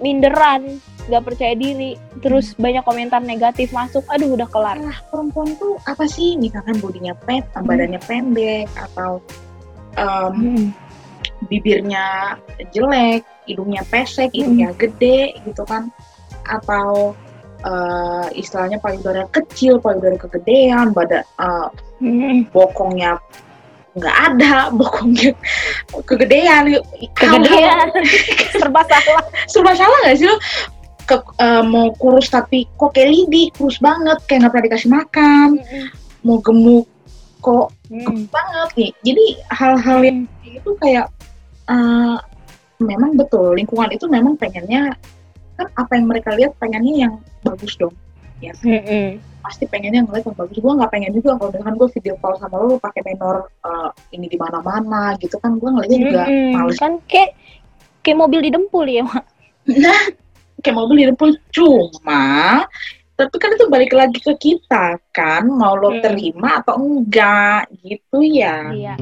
minderan 0.00 0.80
nggak 1.06 1.22
percaya 1.22 1.54
diri 1.54 1.94
terus 2.18 2.58
banyak 2.58 2.82
komentar 2.82 3.22
negatif 3.22 3.70
masuk 3.70 4.04
aduh 4.10 4.36
udah 4.36 4.48
kelar. 4.50 4.76
Lah, 4.76 4.98
perempuan 5.08 5.56
tuh 5.56 5.80
apa 5.88 6.04
sih? 6.04 6.36
Misalkan 6.36 6.76
bodinya 6.82 7.14
pet, 7.14 7.46
badannya 7.56 8.00
pendek, 8.04 8.68
atau 8.76 9.22
em, 9.96 10.72
bibirnya 11.50 12.36
jelek, 12.72 13.24
hidungnya 13.44 13.82
pesek, 13.88 14.32
hidungnya 14.32 14.72
gede 14.76 15.36
gitu 15.44 15.62
kan, 15.68 15.92
atau 16.48 17.12
eh, 17.66 18.26
istilahnya 18.38 18.78
payudara 18.78 19.26
kecil, 19.32 19.80
payudara 19.82 20.16
kegedean, 20.20 20.92
badan 20.92 21.24
eh, 21.40 21.68
Hmm. 21.96 22.44
bokongnya 22.52 23.16
nggak 23.96 24.16
ada, 24.32 24.68
bokongnya 24.78 25.32
kegedean, 26.04 26.76
kegedean. 27.16 27.88
serba 28.60 28.84
salah. 28.84 29.24
Serba 29.48 29.72
salah 29.72 29.96
nggak 30.04 30.16
sih 30.20 30.28
lo? 30.28 30.36
Ke, 31.06 31.16
eh, 31.40 31.64
mau 31.64 31.88
kurus 31.96 32.28
tapi 32.28 32.68
kok 32.76 32.92
kayak 32.92 33.08
lidi, 33.14 33.48
kurus 33.56 33.80
banget, 33.80 34.18
kayak 34.28 34.44
nggak 34.44 34.52
pernah 34.52 34.66
dikasih 34.68 34.90
makan, 34.92 35.48
mau 36.26 36.36
gemuk 36.44 36.84
kok 37.46 37.70
Hmm. 37.86 38.26
banget 38.26 38.70
nih. 38.74 38.90
Jadi 39.06 39.24
hal-hal 39.54 39.98
yang 40.02 40.18
itu 40.42 40.70
kayak 40.82 41.06
eh, 41.66 42.18
memang 42.78 43.14
betul 43.14 43.54
lingkungan 43.54 43.88
itu 43.88 44.10
memang 44.10 44.34
pengennya 44.34 44.90
kan 45.54 45.66
apa 45.72 45.92
yang 45.94 46.10
mereka 46.10 46.34
lihat 46.34 46.52
pengennya 46.58 47.06
yang 47.06 47.12
bagus 47.40 47.78
dong. 47.78 47.94
Hmm. 48.42 49.16
Pasti 49.40 49.64
pengennya 49.64 50.02
ngeliat 50.02 50.26
yang 50.26 50.36
bagus. 50.36 50.58
Gue 50.58 50.72
nggak 50.74 50.90
pengen 50.90 51.14
juga 51.14 51.38
kalau 51.38 51.54
misalkan 51.54 51.74
gue 51.78 51.88
video 51.94 52.14
call 52.18 52.34
sama 52.36 52.58
lo, 52.58 52.74
lo 52.74 52.76
pakai 52.76 53.06
menor 53.06 53.46
eh, 53.62 53.90
ini 54.12 54.26
di 54.26 54.36
mana-mana 54.36 55.14
gitu 55.16 55.38
kan 55.38 55.56
gue 55.56 55.70
ngeliatnya 55.70 55.98
juga 56.02 56.22
Hmm. 56.26 56.50
males. 56.52 56.76
kan 56.76 56.98
kayak 57.06 57.38
kayak 58.02 58.18
mobil 58.18 58.42
di 58.42 58.50
dempul 58.50 58.84
ya 58.84 59.06
Mak. 59.06 59.24
Nah, 59.66 60.02
kayak 60.60 60.76
mobil 60.76 60.96
di 60.98 61.06
depan 61.06 61.30
cuma 61.50 62.22
tapi 63.16 63.36
kan 63.40 63.56
itu 63.56 63.64
balik 63.66 63.96
lagi 63.96 64.20
ke 64.20 64.36
kita 64.36 65.00
kan 65.10 65.48
mau 65.48 65.72
lo 65.72 65.88
Hmm. 65.88 66.04
terima 66.04 66.60
atau 66.60 66.76
enggak 66.76 67.72
gitu 67.80 68.20
ya. 68.20 68.68
iya 68.70 68.94